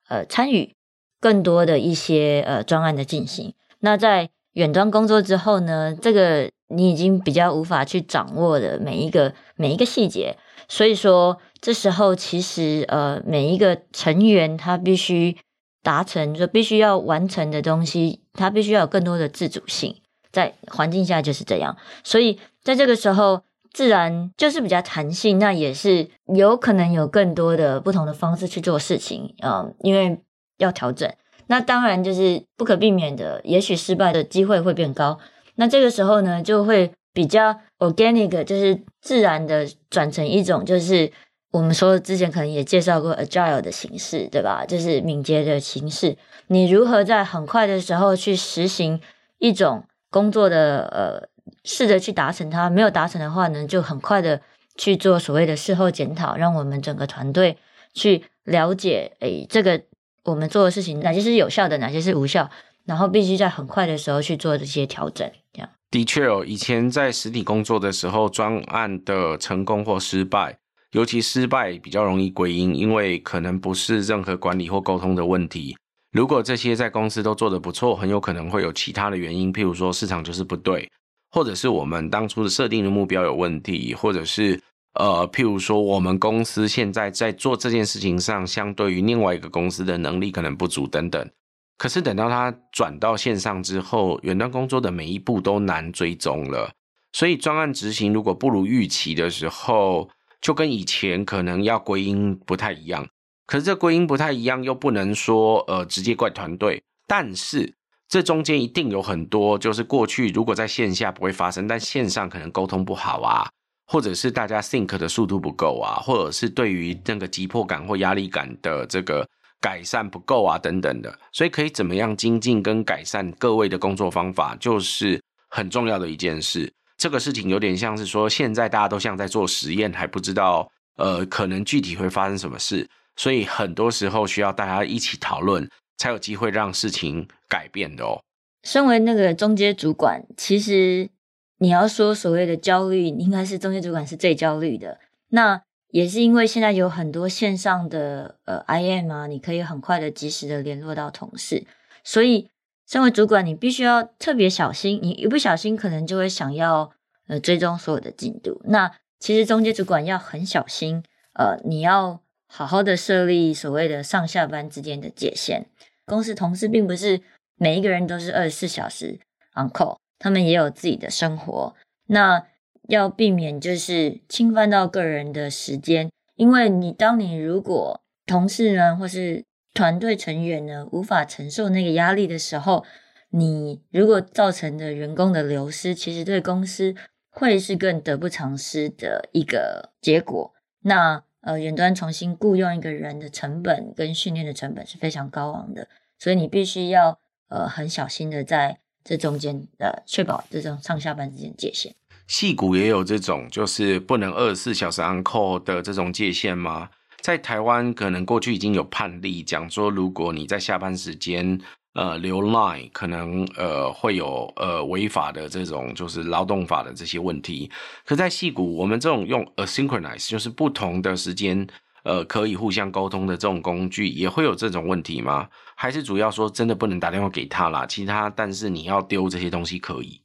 [0.08, 0.74] 呃参与
[1.20, 3.52] 更多的一些呃专案的进行。
[3.80, 15.36] 那在远端工作之后呢，这个你已经比较无法去掌握的每一个每一个细节，所以说这时候其实呃每一个成员他必须
[15.82, 19.94] 达成就必须要完成的东西，他必须要有更多的自主性，
[20.32, 23.42] 在环境下就是这样，所以在这个时候。
[23.70, 30.18] 自然就是比较弹性，那也是有可能有更多的不同的方式去做事情，嗯，因为
[30.56, 31.08] 要调整，
[31.48, 35.18] 那当然就是不可避免的，也许失败的机会会变高。
[35.56, 41.12] 那这个时候呢，就会比较 organic，就是自然的转成一种，就是
[41.52, 44.64] 我们说之前可能也介绍过 agile 的形式，对吧？
[44.66, 46.16] 就是敏捷的形式，
[46.48, 49.00] 你如何在很快的时候去实行
[49.38, 51.28] 一种工作的呃。
[51.64, 54.38] 试着去达成它，没有达成的话呢，就很快的
[54.76, 57.56] 去做所谓的事后检讨，让我们整个团队
[57.94, 59.82] 去了解，诶，这个
[60.24, 62.50] 我们做的事情哪些是有效的，哪些是无效，
[62.84, 65.30] 然后必须在很快的时候去做这些调整。
[65.54, 70.58] 这样的确哦，以前在实体工作的时候，专案的成功或失败，
[70.92, 75.76] 尤其失败比较容易归因，因为可能不是任何管理或沟通的问题。
[76.10, 80.90] 如果这些在公司都做得不错，很有可能会有其他的原因，譬如说市场就是不对，
[81.30, 84.58] 或者是我们当初的设定的目标有问题，或者是
[84.94, 91.30] 呃，譬如说我们公司现在在做这件事情上，相对于另外一个公司的能力可能不足等等。
[91.76, 96.72] 可是等到他转到线上之后，远端工作的每一步都难追踪了，
[97.12, 100.08] 所以专案执行如果不如预期的时候，
[100.40, 103.06] 就跟以前可能要归因不太一样。
[103.48, 107.74] 可是这归因不太一样，又不能说呃直接怪团队，但是
[108.06, 113.48] 这中间一定有很多，就是过去如果在线下不会发生，但线上可能沟通不好啊，
[113.86, 119.26] 或者是大家 think 的速度不够啊，或者是对于那个急迫感或压力感的这个
[119.62, 125.18] 改善不够啊等等的，所以可以怎么样精进跟改善各位的工作方法，就是
[125.48, 126.70] 很重要的一件事。
[126.98, 132.86] 这个事情有点像是说，现在大家都像在做实验，还不知道呃可能具体会发生什么事。
[133.18, 138.22] 所以很多时候需要大家一起讨论，才有机会让事情改变的哦。
[138.62, 141.10] 身为那个中阶主管，其实
[141.58, 145.00] 你要说所谓的焦虑，应该是中阶主管是最焦虑的。
[145.30, 151.66] 那也是因为现在有很多线上的呃 IM 啊，你可以很快的、及时的联络到同事，
[152.04, 152.48] 所以
[152.86, 156.92] 身为主管，你必须要特别小心，你一不小心可能就会想要
[157.26, 158.60] 呃追踪所有的进度。
[158.66, 161.02] 那其实中阶主管要很小心，
[161.32, 162.20] 呃，你要。
[162.48, 165.66] 好好的设立所谓的上下班之间的界限。
[166.06, 167.20] 公司同事并不是
[167.56, 169.20] 每一个人都是二十四小时
[169.54, 171.74] on call，他们也有自己的生活。
[172.06, 172.46] 那
[172.88, 179.44] 要避免就是侵犯到个人的时间，因为你当你如果同事呢或是
[179.74, 182.84] 团队成员呢无法承受那个压力的时候，
[183.30, 186.94] 你如果造成的员工的流失，其实对公司
[187.28, 190.54] 会是更得不偿失的一个结果。
[190.80, 197.18] 那呃，远端重新雇佣一个人的成本跟训练的成本是非常高昂的，所以你必须要
[197.48, 201.94] 呃很小心的在这中间呃确保这种上下班之间界限。
[202.26, 206.90] 矽谷也有这种就是不能二十四小时 on call 的这种界限吗？
[207.20, 211.60] 在台湾可能过去已经有判例讲说，如果你在下班时间。
[211.94, 217.70] 呃，留赖可能呃会有呃违法的这种就是劳动法的这些问题。
[218.04, 221.66] 可在戏谷，我们这种用 asynchronous 就是不同的时间
[222.04, 225.48] 呃可以互相沟通的这种工具，也会有这种问题吗？
[225.74, 227.84] 还是主要说真的不能打电话给他啦？
[227.86, 230.22] 其他但是你要丢这些东西可以。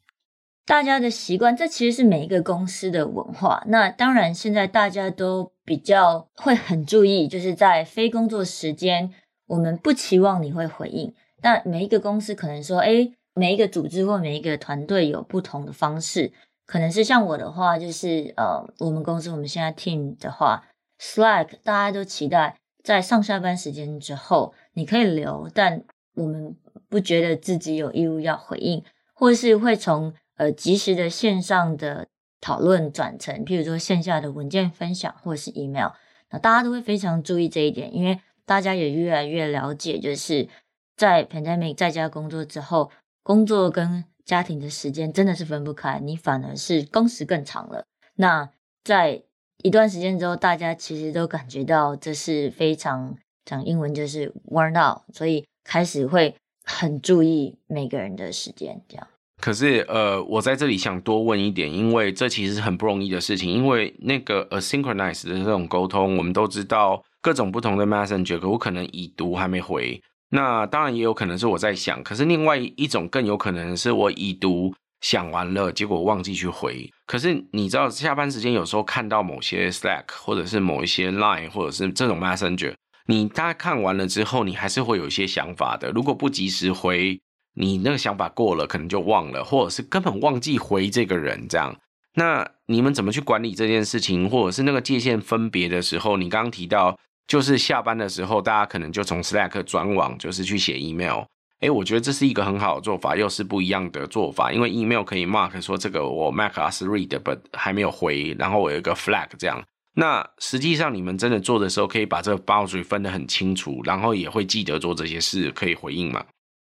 [0.65, 3.63] 大家的习惯，这其实是每一个公司的文化。
[3.67, 9.11] 那当然，现在大家都比较会很注意，就是在非工作时间，
[9.47, 11.13] 我们不期望你会回应。
[11.43, 16.31] 那每一个公司可能说，哎，每一个组织或每一个团队有不同的方式，
[16.65, 20.65] 可能是像我的话，就是呃，我们公司我们现在 team 的话
[20.99, 25.83] ，Slack 大家都期待在上下班时间之后你可以留，但
[26.15, 26.55] 我们
[26.87, 28.81] 不觉得自己有义务要回应，
[29.13, 32.07] 或是会从呃即时的线上的
[32.39, 35.89] 讨论转成，譬如说线下的文件分享或是 email，
[36.31, 40.47] 那大家都会非常注意这一点，因为大家也越来越了解，就是。
[40.95, 42.91] 在 pandemic 在家工作之后，
[43.23, 47.85] 工作跟家庭的时间真的是分不开，你反而是工时更长了。
[48.15, 48.49] 那
[48.83, 49.23] 在
[49.63, 53.15] 一段时间之后，大家其实都感觉到这是非常
[53.45, 58.81] 讲英文就是 worn out，所以开始会很注意每个人的时间。
[58.87, 59.07] 这样。
[59.41, 70.01] 可是呃，我在这里想多问一点，因为这其实是很不容易的事情，因为那个 asynchronous 的这种沟通，我们都知道各种不同的 messenger，我可能已读还没回。
[70.35, 76.89] 那当然也有可能是我在想，可是另外一种更有可能是我已读想完了，结果忘记去回。
[77.05, 82.73] 可是你知道，下班时间有时候看到某些 Slack 或者是某一些 Line 或者是这种 Messenger，
[83.05, 85.91] 你大概看完了之后，你还是会有一些想法的。
[85.91, 87.21] 如果不及时回，
[87.53, 91.75] 你那个想法过了，可能就忘了，或者是根本忘记回这个人这样。
[92.15, 96.17] 那你们怎么去管理这件事情，或者是那个界限分别的时候？
[96.17, 96.97] 你刚刚提到。
[97.27, 101.23] 就是下班的时候，大家可能就从 Slack 转网，就是去写 email。
[101.61, 104.51] 哎，我觉得这是一个很好的做法，又是不一样的做法。
[104.51, 109.63] 因为 email 可以 mark 说这个我 mark as read，but 还没有回，然后我有一个 flag 这样。
[109.95, 116.25] 那实际上你们真的做的时候，可以把这个 boundary 分得很清楚，然后也会记得做这些事，可以回应吗？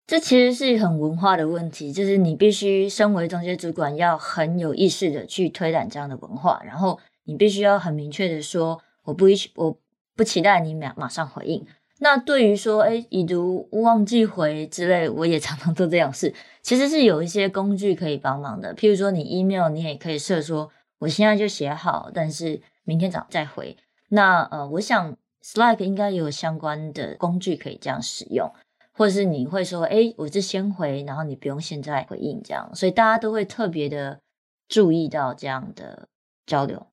[0.09, 9.79] 这其实是很文化的问题，就是你必须身为中介主管，要很有意识的去推展这样的文化，然后你必须要很明确的说，我不一我。
[10.21, 11.67] 不期待你马马上回应。
[12.01, 16.35] 那对于说，哎，已读忘记回之类，我也常常做这样事。
[16.61, 23.75] 其实是有一些工具可以帮忙的，譬如说你 email，你也可以设说我现在就写好，但是明天早上再回。
[24.11, 28.53] 那呃，我想 Slack 应该有相关的工具可以这样使用，
[28.93, 34.21] 或者是你会说，哎，我是先回，然后你不用现在回应这样，所以大家都会特别的
[34.69, 36.09] 注意到这样的
[36.45, 36.90] 交流。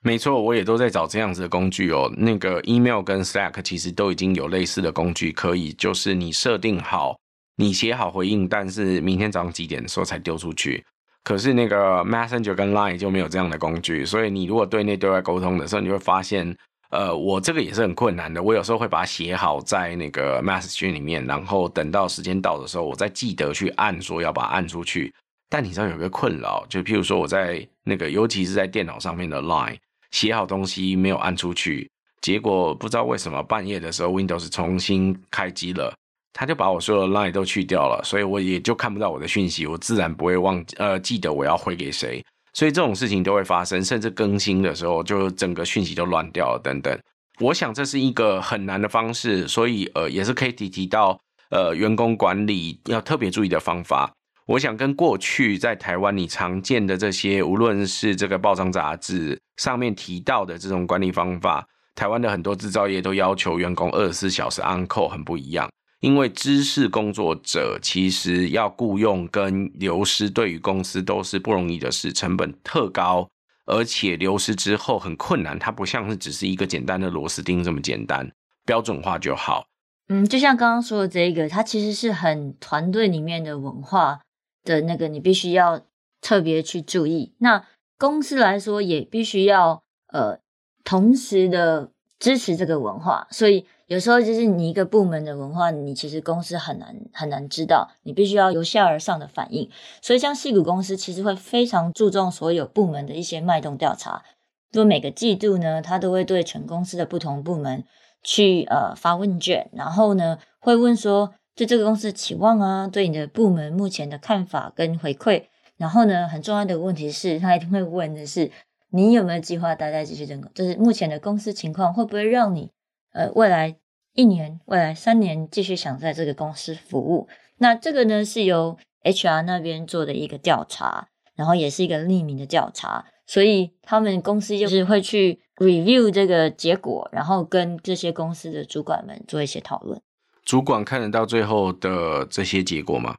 [0.00, 2.10] 没错，我也都在找这样子的工具哦。
[2.16, 7.18] 那个 email 跟 Slack 其实都已经有类似的工具，可以就是你设定好，
[7.56, 10.84] 你写好回应，但是明天早上几点的时候才丢出去。
[11.24, 16.56] 可是那个 Messenger 跟 Line 就没有这样的工具，所以你如果对内对外沟通的时候，你会发现，
[16.90, 18.40] 呃，我这个也是很困难的。
[18.40, 25.12] 我有时候会把它写好在那个 Messenger 里面，然后等到时间到的时候，我再记得去按说要把它按出去。
[25.50, 29.76] 但你知道有个困扰，就譬如说我在那个，尤其是在电脑上面的 Line。
[30.10, 31.90] 写好东西没有按出去，
[32.20, 35.94] 结果不知道为什么半夜的时候 Windows 重新开机了，
[36.32, 46.98] 他就把我所有的 Line 都去掉了，所以我也就看不到我的讯息，我自然不会忘呃记得我要回给谁，所以这种事情都会发生，甚至更新的时候就整个讯息都乱掉了等等。
[47.40, 51.18] 我想这是一个很难的方式，所以呃也是可以提提到
[51.50, 54.12] 呃员工管理要特别注意的方法。
[54.48, 65.68] 我想跟过去在台湾你常见的这些，无论是这个报章杂志上面提到的这种管理方法，台湾的很多制造业都要求员工二十四小时 on call 很不一样。
[66.00, 73.28] 因为知识工作者其实要雇佣跟流失，对于公司都是不容易的事，成本特高，
[73.66, 75.58] 而且流失之后很困难。
[75.58, 78.30] 它不像是只是一个简单的螺丝钉这么简单，
[78.64, 79.66] 标准化就好。
[80.08, 84.20] 嗯，就像刚刚说的这个，它其实是很团队里面的文化。
[84.68, 85.80] 的那个你必须要
[86.20, 87.64] 特别去注意，那
[87.96, 90.38] 公司来说也必须要呃
[90.84, 99.70] 同时的支持这个文化，所以有时候就是你一个部门的文化，你其实公司很难很难知道，你必须要由下而上的反应。
[100.02, 104.22] 所以像矽谷公司其实会非常注重所有部门的一些脉动调查，
[104.70, 107.84] 就每个季度呢，他都会对全公司的不同部门
[108.22, 111.32] 去呃发问卷，然后呢会问说。
[111.58, 115.46] 对这个公司的期望啊，对你的部门目前的看法跟回馈，
[115.76, 118.52] 然后呢，很重要的问题是，他一定会问的是，
[118.92, 120.40] 你有没有计划待在这些人？
[120.54, 122.70] 就是目前的公司情况会不会让你，
[123.12, 123.74] 呃，未来
[124.14, 127.26] 一年、未来三年继续想在这个公司服务？
[127.56, 140.00] 那这个呢，是由 HR 那边做的一个调查，然后也是一个匿名的调查，所以他们公司就是会去 review 这个结果，然后跟这些公司的主管们做一些讨论。
[140.48, 143.16] 主管看得到最后的这些结果吗？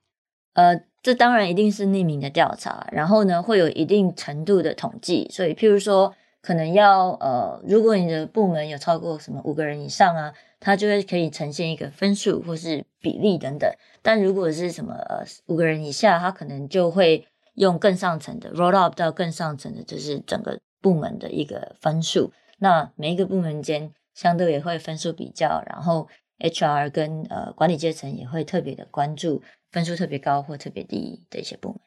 [0.54, 5.30] 呃，这当然一定是匿名的调查，然后呢，会有一定程度的统计。
[5.32, 13.72] 所以，譬如说，可能要呃，如果你的部门有超过什么五个人以上啊，它就会可以呈现一个分数或是比例等等。
[14.02, 22.32] 但如果是什么呃五个人以下，它可能就会用更上层的 roll up 到更上层的，就是整个部门的一个分数。
[22.58, 26.08] 那每一个部门间相对也会分数比较，然后。
[26.40, 31.80] HR 跟呃管理阶层也会特别的关注分数特别高或特别低的一些部门。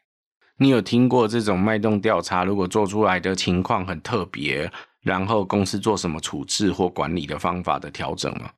[0.58, 2.44] 你有听过这种脉动调查？
[2.44, 8.52] 如果做出来的情况很特别，然后公司做什么处置或管理的方法的调整吗？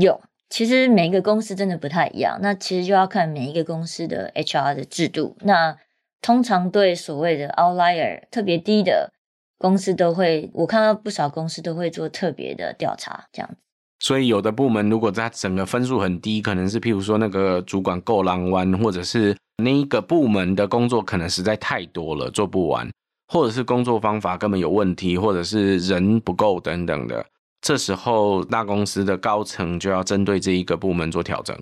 [0.00, 2.38] 有，其实每一个公司真的不太一样。
[2.40, 5.36] 那其实就要看每一个公司的 HR 的制度。
[5.42, 5.76] 那
[6.22, 9.12] 通常对所谓的 outlier 特别低的
[9.58, 13.56] 公司都会，我看到不少公司都会做特别的调查，这样子。
[14.04, 19.34] 所以有的部门如果它整个分数很低，可能是譬如说那个主管够狼弯，或者是
[19.64, 22.86] 那一个部门的工作可能实在太多了，做不完，
[23.28, 27.24] 或者是工作方法根本有问题，或者是人不够等等的。
[27.62, 31.58] 这时候大公司的高层就要针对这一个部门做调整。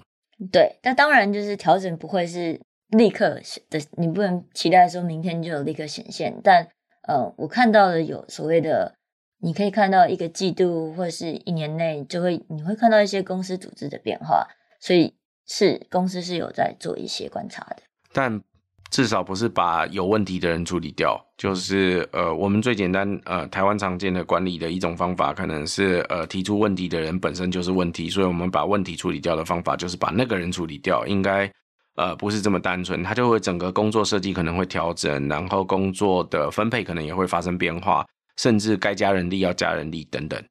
[0.51, 3.41] 对，那当然就是调整不会是立刻
[3.71, 6.41] 的，你不能期待说明天就有立刻显现。
[6.43, 6.67] 但
[7.07, 8.97] 呃，我看到的有所谓的。
[9.45, 14.47] 你可以看到一个季度或是一年内，就会你会看到一些公司组织的变化，
[14.81, 15.13] 所以
[15.49, 17.79] 是公司是有在做一些观察的。
[18.13, 18.41] 但
[18.89, 31.51] 至少不是把有问题的人处理掉，就是呃，我们最简单呃，台湾常见的管理的一种方法，可能是呃，提出问题的人本身就是问题，所以我们把问题处理掉的方法就是把那个人处理掉，应该
[31.97, 38.07] 呃不是这么单纯，他就会整个工作设计可能会调整，然后工作的分配可能也会发生变化。
[38.37, 40.43] 甚至该加人力要加人力等等，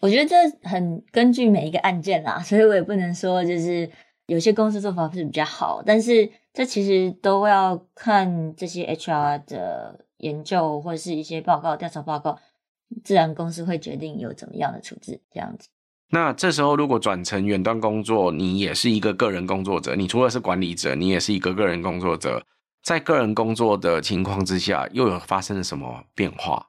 [0.00, 3.90] 我觉得这很根据每一个案件啦， 所以我也不能说就是
[4.26, 12.38] 有些公司做法是比较好，但是这其实都要看这些 HR 的研究或者是一些报告、调查报告，
[13.04, 15.68] 自然公司会决定有怎么样的处置这样子。
[16.10, 22.44] 那这时候如果转成远端工作，你也是一个个人工作者，你除了是管理者，你也是一个个人工作者，
[22.82, 26.68] 在个人工作的情况之下，又有发生了什么变化？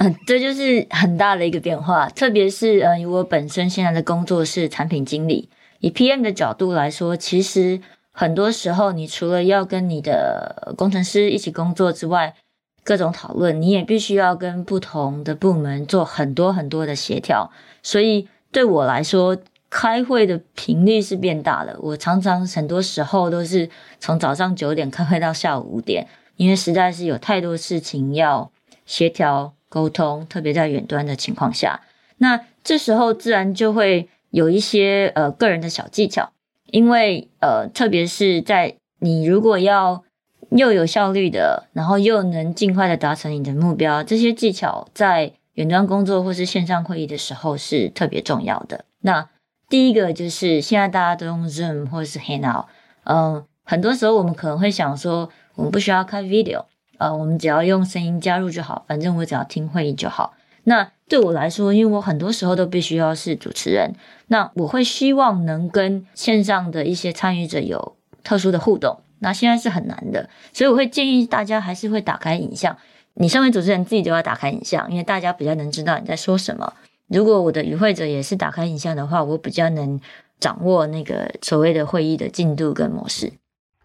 [0.00, 5.48] 嗯，这就是很大的一个变化，特别是呃，以我本身现在的工作是产品经理，
[5.80, 7.80] 以 PM 的角度来说，其实
[8.12, 12.36] 很多时候，你除了要跟你的工程师一起工作之外，
[12.84, 17.50] 各种讨论，你也必须要跟不同的部门做很多很多的协调。
[17.82, 19.36] 所以对我来说，
[19.68, 21.76] 开会的频率是变大了。
[21.80, 23.68] 我常常很多时候都是
[23.98, 28.52] 从早上九点开会到下午五点，因为实在是有太多事情要
[28.86, 29.54] 协调。
[29.68, 31.80] 沟通，特别在远端的情况下，
[32.18, 36.30] 那这时候自然就会有一些呃个人的小技巧，
[36.66, 40.02] 因为呃特别是在你如果要
[40.50, 48.84] 又有效率的，然后又能尽快的达成你的目标，这些技巧在远端工作或是线上会议的时候是特别重要的。
[49.00, 49.28] 那
[49.68, 52.64] 第一个就是现在大家都用 Zoom 或是 Hangout，
[53.04, 56.64] 嗯，很多时候我们可能会想说，我们不需要开 video。
[56.98, 60.34] 呃，我们只要用声音加入就好，反正我只要听会议就好。
[60.64, 63.94] 那对我来说，因为我很多时候都必须要是主持人，
[64.26, 68.98] 那我会希望能跟线上的一些参与者有特殊的互动。
[69.20, 72.76] 那现在是很难的，所以我会建议大家还是会打开影像。
[73.14, 76.74] 你身为主持人自己就要打开影像，因为大家比较能知道你在说什么。
[77.06, 79.98] 如果我的与会者也是打开影像的话，我比较能
[80.38, 83.32] 掌握那个所谓的会议的进度跟模式。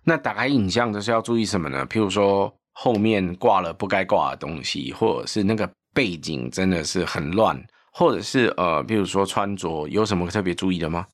[0.04, 1.86] 那打开影像的是要注意什么呢？
[1.90, 2.54] 譬如说。
[2.74, 11.06] 后面挂了不该挂的东西，或者是那个背景真的是很乱，或者是呃，比如说穿着有什么特别注意的吗？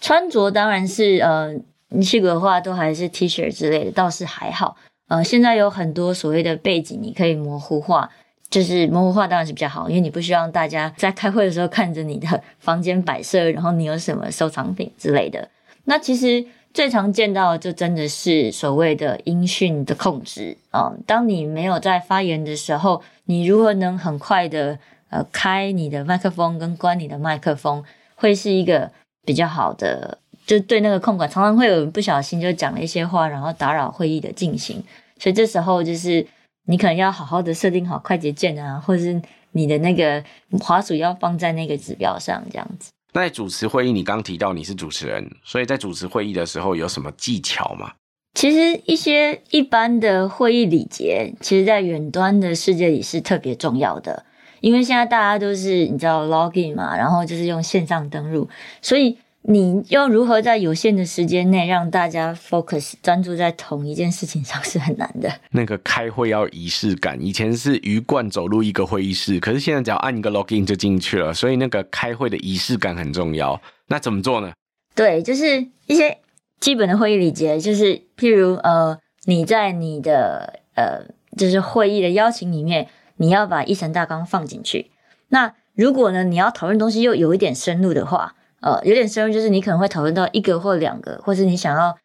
[0.00, 1.54] 穿着当然是呃，
[1.88, 4.76] 你去的话都还是 T 恤之类的，倒是还好。
[5.08, 8.08] 呃，现在有很多所谓的背景，你可以模糊化，
[8.48, 15.50] 就是模糊化当然是比较好，因为你不希望大家在开会的时候看着你的房间摆设，然后你有什么收藏品之类的。
[15.84, 16.44] 那其实。
[16.72, 20.92] 最常见到的就真的是所谓的音讯的控制啊。
[21.06, 28.90] 当你没有在发言的时候，你如何能很快的呃开你的麦克风跟关你的麦克风，会是一个
[29.24, 30.18] 比较好的。
[30.46, 34.82] 就对那个控管，常常会有人不小心就讲了一些话，然后打扰会议的进行。
[35.16, 36.26] 所以这时候就是
[36.66, 39.20] 你可能要好好的设定好快捷键啊，或者是
[39.52, 40.24] 你的那个
[40.60, 42.90] 滑鼠要放在那个指标上，这样子。
[43.12, 47.92] 那在主持会议，你刚提到你是主持人，所以在主持会议的时候有什么技巧吗？
[48.34, 54.24] 其实一些一般的会议礼节，其实在远端的世界里是特别重要的，
[54.60, 58.48] 因为现在大家都是你知道 login 嘛，然后就是用线上登录，
[58.82, 59.18] 所以。
[59.42, 65.32] 你要如何在有限的时间内让大家 focus 专注在同一件事情上是很难的。
[65.52, 73.58] 那个开会要仪式感，以前是鱼贯走入一个会议室，可是现在只要按一个 login 就进去了，所以那个开会的仪式感很重要。
[73.88, 74.52] 那怎么做呢？
[74.94, 76.18] 对，就是一些
[76.60, 81.06] 基本的会议礼节，就是譬如呃，你在你的呃，
[81.38, 84.90] 就是会议的邀请里面，你要把议程大纲放进去。
[85.28, 88.34] 那如果呢，你要讨论东西又有一点深入的话。
[88.60, 91.96] 呃，有点深入，就是你可能会讨论到一个或两个，或是你想要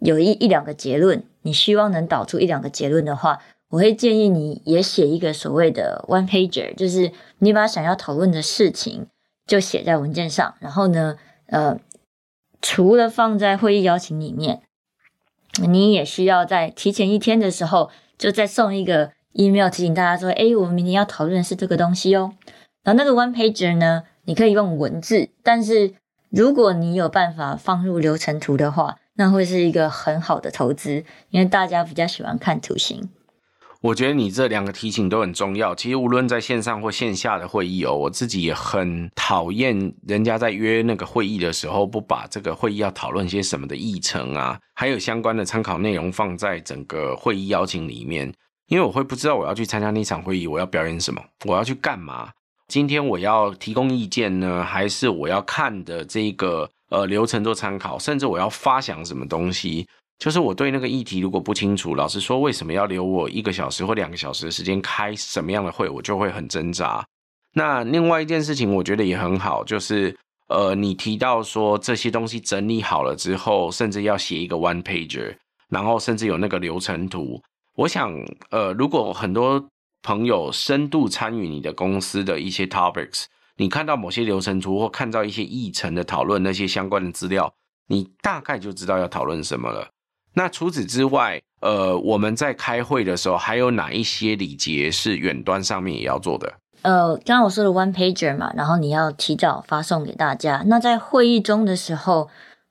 [0.00, 3.40] 有一一两个结论，你希望能导出一两个结论的话，
[3.70, 9.06] 我会建议你也写一个所谓的 one pager，就是你把想要讨论的事情
[9.46, 11.78] 就写在文件上，然后呢，呃，
[12.60, 14.62] 除了放在会议邀请里面，
[15.62, 22.34] 你也需要在提前一天的时候就再送一个 email 提醒大家说，诶，我们明天要讨论的是这个东西哦。
[22.82, 25.94] 然后那个 one pager 呢，你可以用文字，但是
[26.30, 33.08] 如果你有办法放入流程图的话，那会是一个很好的投资，因为大家比较喜欢看图形。
[33.80, 35.74] 我觉得你这两个提醒都很重要。
[35.74, 48.32] 其实无论在线上或线下的会议哦，我自己也很讨厌人家在约那个会议的时候不把这个会议要讨论些什么的议程啊，还有相关的参考内容放在整个会议邀请里面，
[48.68, 52.30] 因为我会不知道我要去参加那场会议，我要表演什么，我要去干嘛。
[52.74, 59.86] 今天我要提供意见呢，还是我要看的这个呃流程做参考，甚至我要发想什么东西？
[60.18, 67.06] 就是我对那个议题如果不清楚，老实说，为什么要留我一个小时或两个小时的时间开什么样的会，我就会很挣扎。
[67.52, 70.12] 那另外一件事情，我觉得也很好，就是
[70.48, 75.32] 呃，你提到说这些东西整理好了之后，甚至要写一个 one pager，
[75.68, 77.40] 然后甚至有那个流程图。
[77.76, 78.12] 我想，
[78.50, 79.64] 呃，如果很多。
[80.04, 83.24] 朋友深度参与你的公司的一些 topics，
[83.56, 87.54] 你看到某些流程图或看到一些议程的讨论，那些相关的资料，
[87.88, 89.88] 你大概就知道要讨论什么了。
[90.34, 96.52] 那除此之外，呃，我们在开会的时候，还有哪一些礼节是远端上面也要做的？
[96.82, 100.62] 呃，刚刚我说的 one pager 嘛，然后你要提早发送给大家。
[100.66, 102.28] 那在会议中的时候。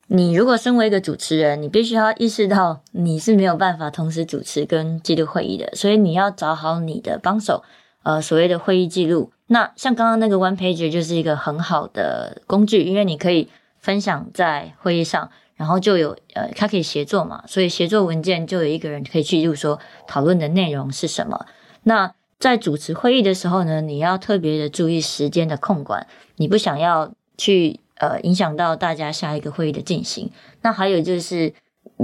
[0.07, 7.63] 你如果身为一个主持人，你必须要意识到你是没有办法同时主持跟记录会议的，所以你要找好你的帮手，
[8.03, 9.31] 呃所谓的会议记录。
[9.47, 13.49] 那像刚刚那个 One Page 就是一个很好的工具，因为你可以
[13.79, 21.45] 分享在会议上，然后就有呃，它可以协作嘛，所以协作文件就有一个人可以记录说讨论的内容是什么。
[21.83, 30.29] 那在主持会议的时候呢，你要特别的注意时间的控管，你不想要去呃影响到大家下一个会议的进行。
[30.61, 31.53] 那还有就是，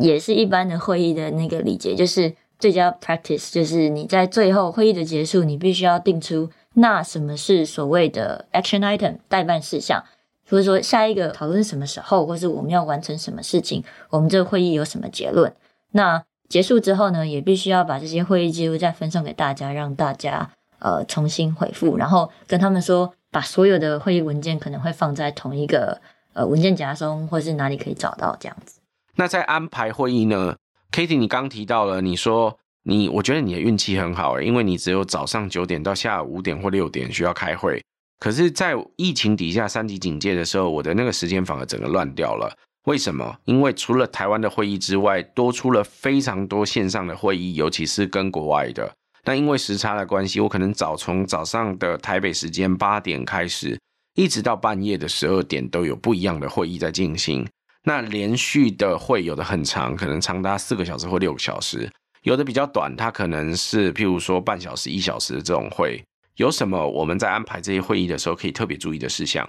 [0.01, 10.03] 也是一般的会议的那个礼节，就是最佳 practice，就是你在最后会议的结束，你必须要定出那什么是所谓的 action item 代办事项，
[10.49, 15.53] 或者说下一个讨论什么时候，或是我们要完成什么事情，我们这个会议有什么结论。
[15.91, 26.01] 那结束之后呢，也必须要把这些会议记录再分送给大家，让大家呃重新回复，然后跟他们说，把所有的会议文件可能会放在同一个
[26.33, 28.79] 呃文件夹中，或是哪里可以找到这样子。
[29.15, 30.55] 那在安排会议呢
[30.91, 37.83] ，Katie，你刚提到了，你说你，我觉得你的运气很好，因为你只有早上九点到下午五点或六点需要开会，
[38.19, 42.55] 可是，在疫情底下三级警戒的时候，我的那个时间反而整个乱掉了。
[42.85, 43.37] 为什么？
[43.45, 48.95] 因为除了台湾的会议之外，多出了非常多线上的会议，尤其是跟国外的。
[49.29, 53.79] 那因为时差的关系，我可能早从早上的台北时间八点开始，
[54.15, 57.47] 一直到半夜的十二点，都有不一样的会议在进行。
[57.83, 61.87] 那连续的会有的很长，可能长达四个小时或六个小时；
[62.23, 66.03] 有的比较短，它可能是譬如说半小时、一小时的这种会。
[66.37, 69.47] 有什么我们在安排这些会议的时候可以特别注意的事项？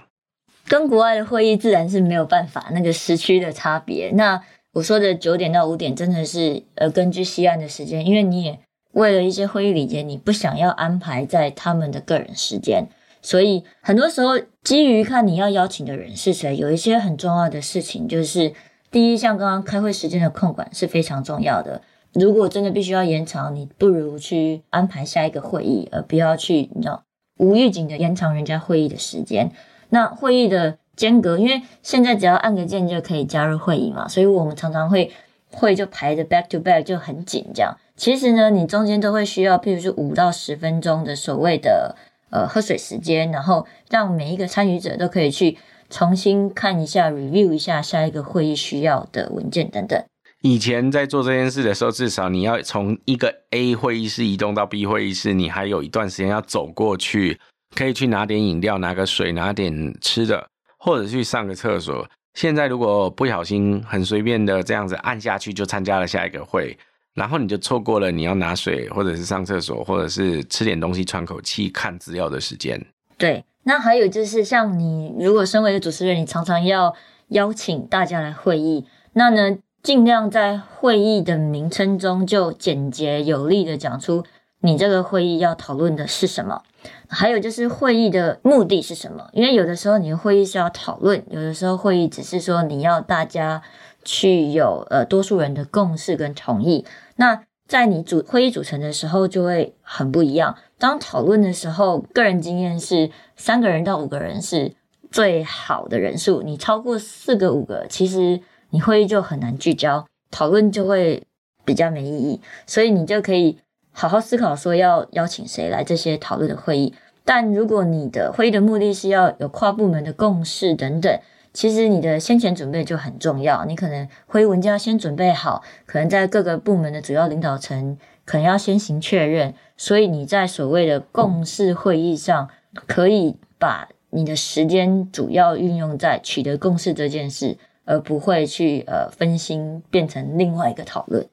[0.67, 4.11] 跟国外的会议自然是没有办法，那个时区的差别。
[4.11, 8.59] 那我说的九点到五点真的是呃根据西岸的时间，因为你也
[8.93, 12.87] 为了一些会议礼节，你不想要安排在他们的个人时间，
[13.21, 18.53] 所以很多时候基于看你要邀请的人是谁，有一些很重要的事情，就是
[18.89, 21.81] 第一，像刚刚开会时间的控管是非常重要的。
[22.13, 27.03] 如果真的必须要延长，你不如去安排下一个会议，而不要去你知道
[27.37, 29.51] 无预警的延长人家会议的时间。
[29.89, 35.09] 那会议的间隔，因为现在只要按个键就可以加入会议嘛，所以我们常常会
[35.49, 37.77] 会就排着 back to back 就很紧这样。
[38.01, 41.95] 其实呢，你中间都会需要，譬如说五到十分钟的所谓的
[42.31, 50.03] 呃喝水时间，然后让每一个参与者都可以去重新看一下、review 一下下一个会议需要的文件等等。
[50.41, 57.39] 以前在做这件事的时候，至少你要从一个 A 会议室移动到 B 会议室，你还有一段时间要走过去。
[57.75, 60.47] 可以去拿点饮料，拿个水，拿点吃的，
[60.79, 62.09] 或者去上个厕所。
[62.33, 66.75] 现在如果不小心很随便的这样子按下去，就参加了下一个会，
[67.13, 72.85] 然后你就错过了你要拿水，或者是上厕所，或者是吃点东西喘口气、看资料的时间。
[73.17, 76.95] 对，那还有就是像你如果身为一个主持人，你常常要
[77.27, 84.23] 邀请大家来会议，那呢，尽量在会议的名称中就简洁有力的讲出
[84.61, 86.61] 你这个会议要讨论的是什么。
[87.07, 89.29] 还有就是会议的目的是什么？
[89.33, 93.61] 因为有的时候你的会议是要讨论，有的时候会议只是说你要大家
[94.03, 96.85] 去有呃多数人的共识跟同意。
[97.15, 100.55] 那在你组会议组成的时候就会很不一样。
[100.77, 104.73] 当讨论的时候，个人经验是三个人到五个人是
[105.09, 106.41] 最好的人数。
[106.41, 108.41] 你超过四个五个，其实
[108.71, 111.23] 你会议就很难聚焦，讨论就会
[111.63, 112.41] 比较没意义。
[112.65, 113.59] 所以你就可以。
[113.93, 116.93] 好好思考说要邀请谁来这些讨论的会议，
[117.25, 121.19] 但如果你的会议的目的是要有跨部门的共识等等，
[121.53, 123.65] 其实你的先前准备就很重要。
[123.65, 132.49] 你可能会文件要先准备好，可能在各个部门的主要领导层可能要先行确认，所以你在所谓的共识会议上，
[132.87, 141.27] 可以把你的时间主要运用在取得共识这件事，而不会去呃分心变成另外一个讨论。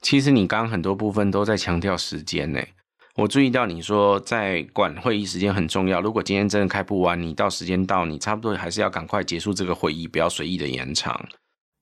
[0.00, 2.60] 其实你刚很多部分都在强调时间呢。
[3.16, 6.00] 我注意到你说在管会议时间很重要。
[6.00, 11.28] 如果今天真的开不完，你到时间到，你差不多还是要赶快结束这个会议，不要随意的延长。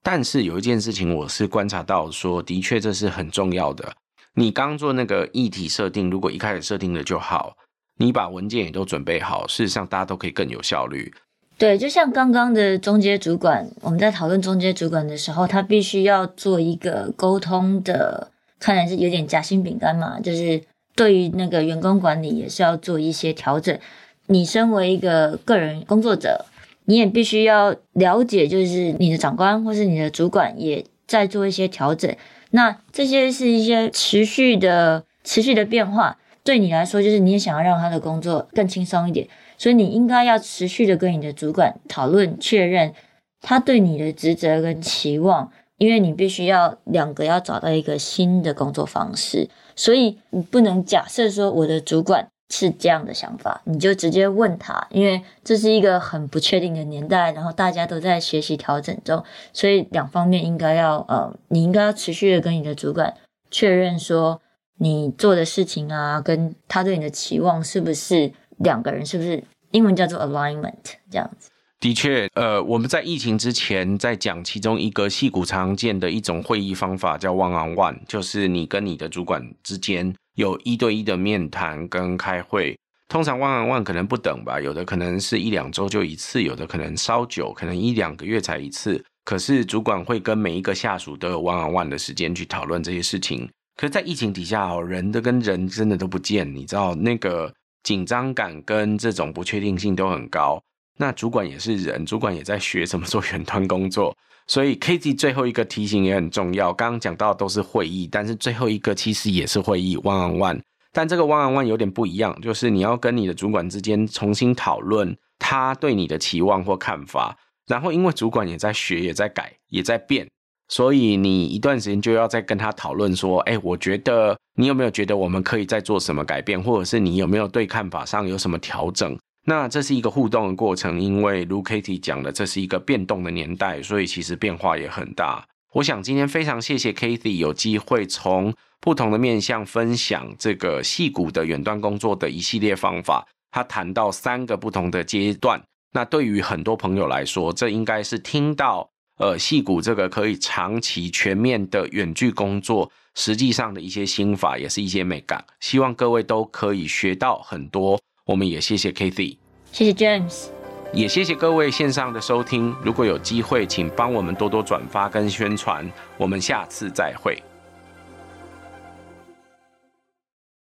[0.03, 3.93] 但是有一件事情我是观察到说，的确这是很重要的。
[4.35, 7.57] 你刚做那个议题设定，如果一开始设定了就好，
[7.99, 11.12] 你把文件也都准备好，事实上大家都可以更有效率。
[11.59, 20.62] 对，就像刚刚的中阶主管，我们在讨论中阶主管的时候，他必须要做一个沟通的，看来是有点夹心饼干嘛，就是
[20.99, 23.78] 对于那个员工管理也是要做一些调整。
[24.26, 26.44] 你身为一个个人工作者，
[26.86, 32.12] 你也必须要了解，就是你的长官或是你的主管也在做一些调整。
[32.51, 39.28] 那这些是一些持续的、持续的变化，对你来说，就是你也想要让他的工作更轻松一点。
[39.57, 42.92] 所以你应该要持续的跟你的主管讨论确认
[43.40, 49.49] 他对你的职责跟期望，因为你必须要两个要找到一个新的工作方式，
[49.79, 59.22] 所以你不能假设说我的主管是这样的想法，你就直接问他，因为这是一个很不确定的年代，然后大家都在学习调整中，
[59.53, 63.14] 所以两方面应该要呃，你应该要持续的跟你的主管
[63.53, 64.41] 确认说，
[64.79, 70.72] 你做的事情啊，跟他对你的期望是不是两个人是不是英文叫做 alignment
[71.09, 71.51] 这样子。
[71.81, 80.12] 的确，呃，我们在疫情之前在讲其中一个矽谷常见的一种会议方法叫 one on one，就是你跟你的主管之间。
[80.35, 82.76] 有一对一的面谈跟开会，
[83.09, 89.05] 通常 one on one 可能不等吧，有的可能是一两周就一次，有的可能稍久，可能一两个月才一次。
[89.24, 93.49] 可是主管会跟每一个下属都有 one on one 的时间去讨论这些事情。
[93.76, 97.53] 可是，在疫情底下哦，人的跟人真的都不见，你知道那个
[97.85, 100.61] 紧张感跟这种不确定性都很高。
[100.99, 104.14] 那主管也是人，主管也在学怎么做远端工作。
[104.49, 106.72] 所以 k t 最后一个提醒也很重要。
[106.72, 110.61] 刚刚讲到都是会议，但是最后一个其实也是会议 one on one。
[110.92, 117.36] 但这个 one on one 有点不一样，就是你要跟你的主管之间重新讨论他对你的期望或看法。
[117.66, 120.26] 然后因为主管也在学，也在改，也在变，
[120.68, 129.14] 所以你一段时间就要再跟他讨论说：哎，我觉得你有没有觉得我们可以再做什么改变，或者是你有没有对看法上有什么调整？
[129.49, 135.42] 那这是一个互动的过程，因为如 Kathy 讲的，这是一个变动的年代，所以其实变化也很大。
[135.72, 143.26] 我想今天非常谢谢 Kathy 有机会从不同的面向分享这个戏骨的远端工作的一系列方法。
[143.51, 145.62] 他谈到三个不同的阶段，
[145.94, 155.42] 那对于很多朋友来说，这应该是听到呃戏骨这个可以长期全面的远距工作，实际上的一些心法，也是一些美感。
[155.61, 157.99] 希望各位都可以学到很多。
[158.29, 159.39] 我们也谢谢 Kathy，
[159.72, 160.49] 谢谢 James，
[160.93, 162.76] 也谢谢各位线上的收听。
[162.83, 165.91] 如果有机会，请帮我们多多转发跟宣传。
[166.18, 167.43] 我们下次再会。